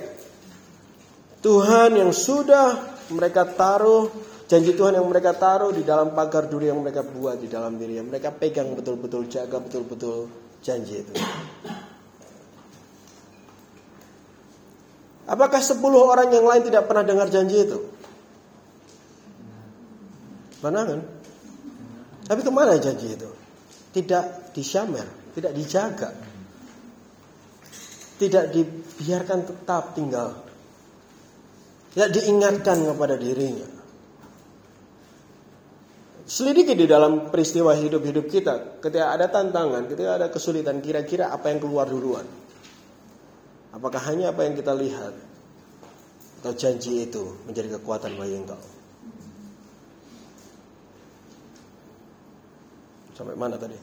Tuhan 1.45 1.95
yang 1.95 2.11
sudah 2.11 2.97
mereka 3.13 3.45
taruh 3.45 4.33
Janji 4.43 4.77
Tuhan 4.77 4.93
yang 4.93 5.09
mereka 5.09 5.33
taruh 5.33 5.73
di 5.73 5.81
dalam 5.81 6.13
pagar 6.13 6.45
duri 6.45 6.69
yang 6.69 6.77
mereka 6.77 7.01
buat 7.01 7.41
di 7.41 7.49
dalam 7.49 7.73
diri 7.79 7.97
mereka 8.05 8.29
pegang 8.29 8.75
betul-betul 8.75 9.25
jaga 9.25 9.57
betul-betul 9.57 10.29
janji 10.61 11.01
itu. 11.01 11.13
Apakah 15.23 15.57
10 15.57 15.79
orang 15.81 16.29
yang 16.29 16.45
lain 16.45 16.69
tidak 16.69 16.85
pernah 16.85 17.01
dengar 17.01 17.33
janji 17.33 17.65
itu? 17.65 17.81
Mana 20.63 20.87
kan? 20.87 20.99
Tapi 22.23 22.39
ke 22.39 22.51
mana 22.55 22.79
janji 22.79 23.19
itu? 23.19 23.27
Tidak 23.91 24.55
disyamer, 24.55 25.35
tidak 25.35 25.51
dijaga. 25.51 26.09
Tidak 28.15 28.45
dibiarkan 28.55 29.39
tetap 29.43 29.91
tinggal. 29.91 30.31
Tidak 31.91 32.09
diingatkan 32.15 32.79
kepada 32.79 33.19
dirinya. 33.19 33.67
Selidiki 36.23 36.73
di 36.79 36.87
dalam 36.87 37.27
peristiwa 37.27 37.75
hidup-hidup 37.75 38.25
kita. 38.31 38.79
Ketika 38.79 39.11
ada 39.11 39.27
tantangan, 39.27 39.91
ketika 39.91 40.15
ada 40.15 40.27
kesulitan, 40.31 40.79
kira-kira 40.79 41.29
apa 41.35 41.51
yang 41.51 41.59
keluar 41.59 41.91
duluan? 41.91 42.23
Apakah 43.75 43.99
hanya 44.07 44.31
apa 44.31 44.47
yang 44.47 44.55
kita 44.55 44.71
lihat? 44.71 45.13
Atau 46.39 46.55
janji 46.55 47.03
itu 47.03 47.43
menjadi 47.43 47.75
kekuatan 47.75 48.15
bagi 48.15 48.39
engkau? 48.39 48.72
Sampai 53.13 53.37
mana 53.37 53.55
tadi? 53.61 53.77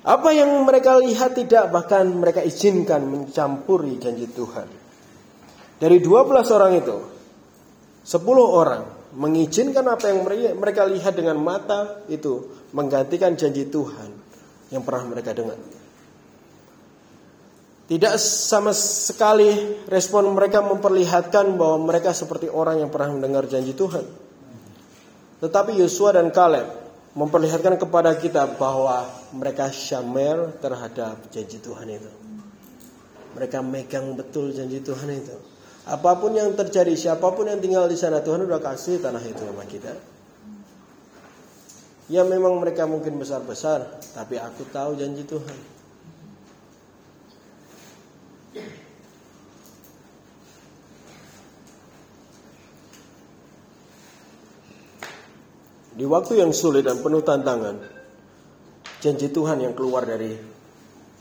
Apa 0.00 0.32
yang 0.32 0.64
mereka 0.64 0.96
lihat 0.96 1.36
tidak 1.36 1.68
bahkan 1.68 2.08
mereka 2.08 2.40
izinkan 2.40 3.04
mencampuri 3.04 4.00
janji 4.00 4.26
Tuhan. 4.32 4.68
Dari 5.76 5.98
12 6.00 6.56
orang 6.56 6.72
itu, 6.76 6.96
10 8.04 8.16
orang 8.40 8.82
mengizinkan 9.12 9.84
apa 9.84 10.08
yang 10.08 10.24
mereka 10.56 10.88
lihat 10.88 11.12
dengan 11.18 11.36
mata 11.36 12.00
itu 12.08 12.64
menggantikan 12.72 13.36
janji 13.36 13.68
Tuhan 13.68 14.08
yang 14.72 14.80
pernah 14.86 15.04
mereka 15.04 15.36
dengar. 15.36 15.60
Tidak 17.90 18.14
sama 18.22 18.70
sekali 18.70 19.82
respon 19.90 20.30
mereka 20.30 20.62
memperlihatkan 20.62 21.58
bahwa 21.58 21.90
mereka 21.90 22.14
seperti 22.14 22.46
orang 22.46 22.80
yang 22.80 22.88
pernah 22.88 23.18
mendengar 23.18 23.50
janji 23.50 23.74
Tuhan. 23.74 24.06
Tetapi 25.42 25.74
Yosua 25.74 26.14
dan 26.14 26.30
Kaleb 26.30 26.79
memperlihatkan 27.14 27.74
kepada 27.74 28.14
kita 28.14 28.46
bahwa 28.54 29.06
mereka 29.34 29.70
syamer 29.74 30.54
terhadap 30.62 31.18
janji 31.34 31.58
Tuhan 31.58 31.90
itu. 31.90 32.10
Mereka 33.34 33.62
megang 33.62 34.14
betul 34.14 34.54
janji 34.54 34.82
Tuhan 34.82 35.10
itu. 35.10 35.34
Apa 35.90 36.18
pun 36.18 36.36
yang 36.36 36.54
terjadi, 36.54 36.92
siapa 36.94 37.34
pun 37.34 37.50
yang 37.50 37.58
tinggal 37.58 37.90
di 37.90 37.98
sana, 37.98 38.22
Tuhan 38.22 38.46
sudah 38.46 38.62
kasih 38.62 39.02
tanah 39.02 39.22
itu 39.26 39.42
sama 39.42 39.64
kita. 39.66 39.94
Ya 42.10 42.26
memang 42.26 42.58
mereka 42.58 42.90
mungkin 42.90 43.18
besar-besar, 43.22 44.02
tapi 44.14 44.38
aku 44.38 44.66
tahu 44.70 44.98
janji 44.98 45.22
Tuhan. 45.26 45.58
Di 56.00 56.08
waktu 56.08 56.40
yang 56.40 56.56
sulit 56.56 56.88
dan 56.88 57.04
penuh 57.04 57.20
tantangan, 57.20 57.76
janji 59.04 59.28
Tuhan 59.28 59.60
yang 59.60 59.76
keluar 59.76 60.08
dari 60.08 60.32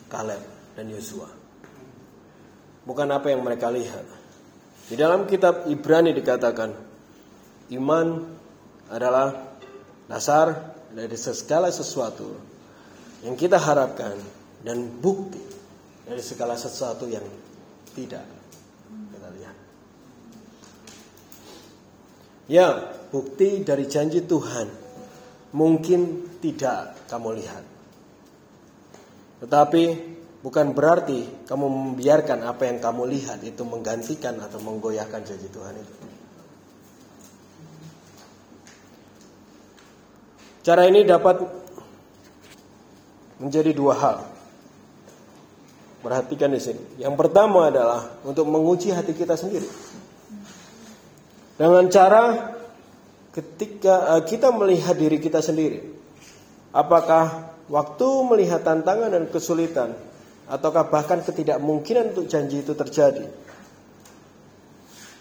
Kaleb 0.07 0.39
dan 0.71 0.87
Yosua. 0.87 1.27
Bukan 2.87 3.11
apa 3.11 3.27
yang 3.27 3.43
mereka 3.43 3.67
lihat, 3.67 4.07
di 4.87 4.95
dalam 4.95 5.27
kitab 5.27 5.67
Ibrani 5.67 6.15
dikatakan 6.15 6.71
iman 7.75 8.07
adalah 8.87 9.59
dasar 10.07 10.79
dari 10.95 11.19
segala 11.19 11.67
sesuatu 11.75 12.39
yang 13.27 13.35
kita 13.35 13.59
harapkan 13.59 14.15
dan 14.63 14.79
bukti 15.03 15.43
dari 16.07 16.23
segala 16.23 16.55
sesuatu 16.55 17.03
yang 17.03 17.27
tidak 17.91 18.23
kita 19.11 19.27
lihat. 19.27 19.55
Ya, 22.47 22.95
bukti 23.09 23.65
dari 23.65 23.89
janji 23.89 24.23
Tuhan 24.23 24.67
mungkin 25.53 26.29
tidak 26.41 27.09
kamu 27.09 27.29
lihat. 27.41 27.63
Tetapi 29.45 29.83
bukan 30.45 30.71
berarti 30.71 31.47
kamu 31.49 31.65
membiarkan 31.65 32.45
apa 32.45 32.69
yang 32.69 32.77
kamu 32.77 33.03
lihat 33.09 33.39
itu 33.41 33.65
menggantikan 33.65 34.37
atau 34.39 34.61
menggoyahkan 34.61 35.21
janji 35.25 35.47
Tuhan 35.49 35.75
itu. 35.79 35.95
Cara 40.59 40.85
ini 40.85 41.07
dapat 41.07 41.39
menjadi 43.39 43.71
dua 43.73 43.95
hal. 43.95 44.17
Perhatikan 45.99 46.51
di 46.51 46.61
sini. 46.61 46.83
Yang 46.99 47.15
pertama 47.15 47.67
adalah 47.71 48.21
untuk 48.23 48.47
menguji 48.47 48.91
hati 48.91 49.15
kita 49.15 49.35
sendiri. 49.35 49.67
Dengan 51.59 51.91
cara 51.91 52.55
ketika 53.33 54.17
eh, 54.17 54.23
kita 54.25 54.49
melihat 54.53 54.97
diri 54.97 55.17
kita 55.21 55.39
sendiri. 55.43 55.85
Apakah 56.69 57.53
waktu 57.69 58.07
melihat 58.29 58.61
tantangan 58.61 59.09
dan 59.09 59.25
kesulitan 59.29 59.93
ataukah 60.49 60.89
bahkan 60.89 61.21
ketidakmungkinan 61.21 62.17
untuk 62.17 62.25
janji 62.25 62.65
itu 62.65 62.73
terjadi. 62.73 63.29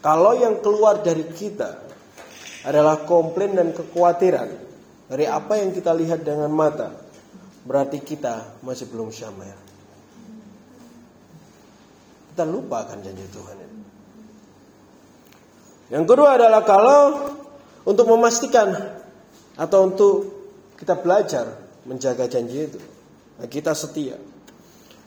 Kalau 0.01 0.33
yang 0.33 0.65
keluar 0.65 1.05
dari 1.05 1.29
kita 1.29 1.85
adalah 2.65 3.05
komplain 3.05 3.53
dan 3.53 3.69
kekhawatiran 3.77 4.49
dari 5.09 5.25
apa 5.29 5.61
yang 5.61 5.73
kita 5.73 5.93
lihat 5.93 6.25
dengan 6.25 6.49
mata, 6.49 6.97
berarti 7.65 8.01
kita 8.01 8.61
masih 8.65 8.89
belum 8.89 9.13
syamil. 9.13 9.57
Kita 12.33 12.45
lupa 12.49 12.89
akan 12.89 12.99
janji 13.05 13.25
Tuhan. 13.29 13.57
Yang 15.89 16.05
kedua 16.05 16.37
adalah 16.37 16.63
kalau 16.63 17.01
untuk 17.85 18.07
memastikan 18.11 18.75
atau 19.59 19.79
untuk 19.87 20.15
kita 20.79 20.99
belajar 20.99 21.47
menjaga 21.87 22.31
janji 22.31 22.71
itu, 22.71 22.81
nah, 23.39 23.47
kita 23.51 23.75
setia. 23.75 24.19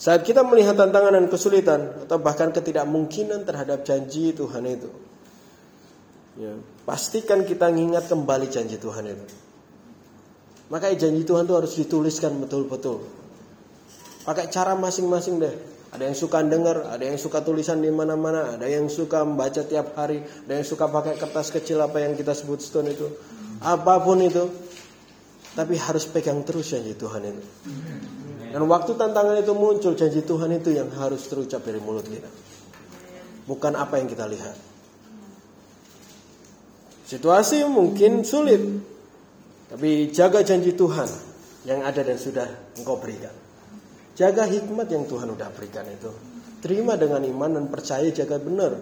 Saat 0.02 0.26
kita 0.26 0.42
melihat 0.42 0.74
tantangan 0.74 1.14
dan 1.14 1.30
kesulitan 1.30 2.10
atau 2.10 2.18
bahkan 2.18 2.50
ketidakmungkinan 2.50 3.46
terhadap 3.46 3.86
janji 3.86 4.34
Tuhan 4.34 4.66
itu, 4.66 4.90
ya, 6.42 6.58
pastikan 6.84 7.46
kita 7.46 7.70
mengingat 7.70 8.10
kembali 8.10 8.50
janji 8.50 8.82
Tuhan 8.82 9.06
itu. 9.08 9.26
Maka 10.72 10.90
janji 10.96 11.28
Tuhan 11.28 11.44
itu 11.46 11.54
harus 11.54 11.74
dituliskan 11.76 12.40
betul-betul. 12.40 13.04
Pakai 14.24 14.48
cara 14.48 14.72
masing-masing 14.74 15.38
deh. 15.44 15.56
Ada 15.92 16.08
yang 16.08 16.16
suka 16.16 16.40
dengar, 16.40 16.88
ada 16.88 17.04
yang 17.04 17.20
suka 17.20 17.44
tulisan 17.44 17.84
di 17.84 17.92
mana-mana, 17.92 18.56
ada 18.56 18.64
yang 18.64 18.88
suka 18.88 19.28
membaca 19.28 19.60
tiap 19.68 19.92
hari, 20.00 20.24
ada 20.24 20.54
yang 20.56 20.64
suka 20.64 20.88
pakai 20.88 21.20
kertas 21.20 21.52
kecil 21.52 21.84
apa 21.84 22.00
yang 22.00 22.16
kita 22.16 22.32
sebut 22.32 22.64
stone 22.64 22.96
itu. 22.96 23.12
Apa 23.60 24.00
pun 24.00 24.24
itu. 24.24 24.48
Tapi 25.52 25.76
harus 25.76 26.08
pegang 26.08 26.48
terus 26.48 26.72
janji 26.72 26.96
Tuhan 26.96 27.28
itu. 27.28 27.44
Dan 28.56 28.64
waktu 28.72 28.96
tantangan 28.96 29.36
itu 29.36 29.52
muncul, 29.52 29.92
janji 30.00 30.24
Tuhan 30.24 30.48
itu 30.56 30.72
yang 30.72 30.88
harus 30.96 31.28
terucap 31.28 31.60
dari 31.60 31.84
mulut 31.84 32.08
kita. 32.08 32.32
Bukan 33.44 33.76
apa 33.76 34.00
yang 34.00 34.08
kita 34.08 34.32
lihat. 34.32 34.56
Situasi 37.04 37.68
mungkin 37.68 38.24
sulit, 38.24 38.64
tapi 39.68 40.08
jaga 40.16 40.40
janji 40.48 40.72
Tuhan 40.72 41.12
yang 41.68 41.84
ada 41.84 42.00
dan 42.00 42.16
sudah 42.16 42.48
engkau 42.80 42.96
berikan. 42.96 43.41
Jaga 44.16 44.44
hikmat 44.44 44.92
yang 44.92 45.08
Tuhan 45.08 45.32
udah 45.32 45.50
berikan 45.56 45.88
itu. 45.88 46.12
Terima 46.62 47.00
dengan 47.00 47.24
iman 47.26 47.58
dan 47.58 47.66
percaya 47.72 48.08
jaga 48.12 48.38
benar. 48.38 48.78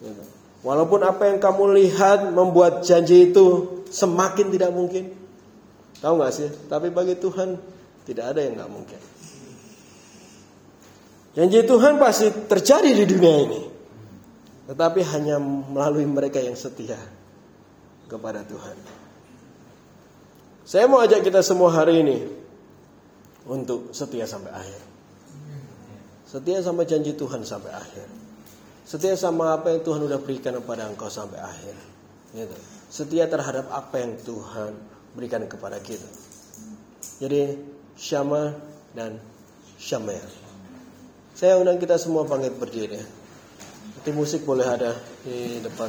Gitu. 0.00 0.22
Walaupun 0.62 1.00
apa 1.06 1.30
yang 1.30 1.38
kamu 1.38 1.64
lihat 1.78 2.34
membuat 2.34 2.82
janji 2.82 3.30
itu 3.30 3.78
semakin 3.90 4.50
tidak 4.50 4.70
mungkin. 4.74 5.14
Tahu 5.98 6.14
gak 6.22 6.32
sih? 6.34 6.48
Tapi 6.70 6.90
bagi 6.90 7.18
Tuhan 7.18 7.58
tidak 8.06 8.24
ada 8.34 8.40
yang 8.42 8.58
gak 8.58 8.70
mungkin. 8.70 9.00
Janji 11.38 11.60
Tuhan 11.62 12.02
pasti 12.02 12.26
terjadi 12.50 12.90
di 12.90 13.04
dunia 13.06 13.36
ini. 13.46 13.60
Tetapi 14.66 15.00
hanya 15.14 15.38
melalui 15.42 16.06
mereka 16.08 16.42
yang 16.42 16.58
setia 16.58 16.98
kepada 18.10 18.42
Tuhan. 18.42 18.76
Saya 20.68 20.84
mau 20.84 21.00
ajak 21.00 21.24
kita 21.24 21.40
semua 21.40 21.72
hari 21.72 22.04
ini 22.04 22.47
untuk 23.48 23.96
setia 23.96 24.28
sampai 24.28 24.52
akhir. 24.52 24.80
Setia 26.28 26.60
sama 26.60 26.84
janji 26.84 27.16
Tuhan 27.16 27.40
sampai 27.40 27.72
akhir. 27.72 28.04
Setia 28.84 29.16
sama 29.16 29.56
apa 29.56 29.72
yang 29.72 29.80
Tuhan 29.80 30.04
sudah 30.04 30.20
berikan 30.20 30.52
kepada 30.60 30.84
engkau 30.84 31.08
sampai 31.08 31.40
akhir. 31.40 31.76
Gitu. 32.36 32.56
Setia 32.92 33.24
terhadap 33.24 33.72
apa 33.72 33.96
yang 33.96 34.20
Tuhan 34.20 34.76
berikan 35.16 35.44
kepada 35.48 35.80
kita. 35.80 36.04
Jadi 37.18 37.56
Syama 37.96 38.52
dan 38.92 39.16
Syamel. 39.80 40.24
Saya 41.32 41.56
undang 41.56 41.80
kita 41.80 41.96
semua 41.96 42.28
bangkit 42.28 42.60
berdiri. 42.60 43.00
Nanti 43.96 44.10
musik 44.12 44.44
boleh 44.44 44.68
ada 44.68 44.92
di 45.24 45.64
depan. 45.64 45.88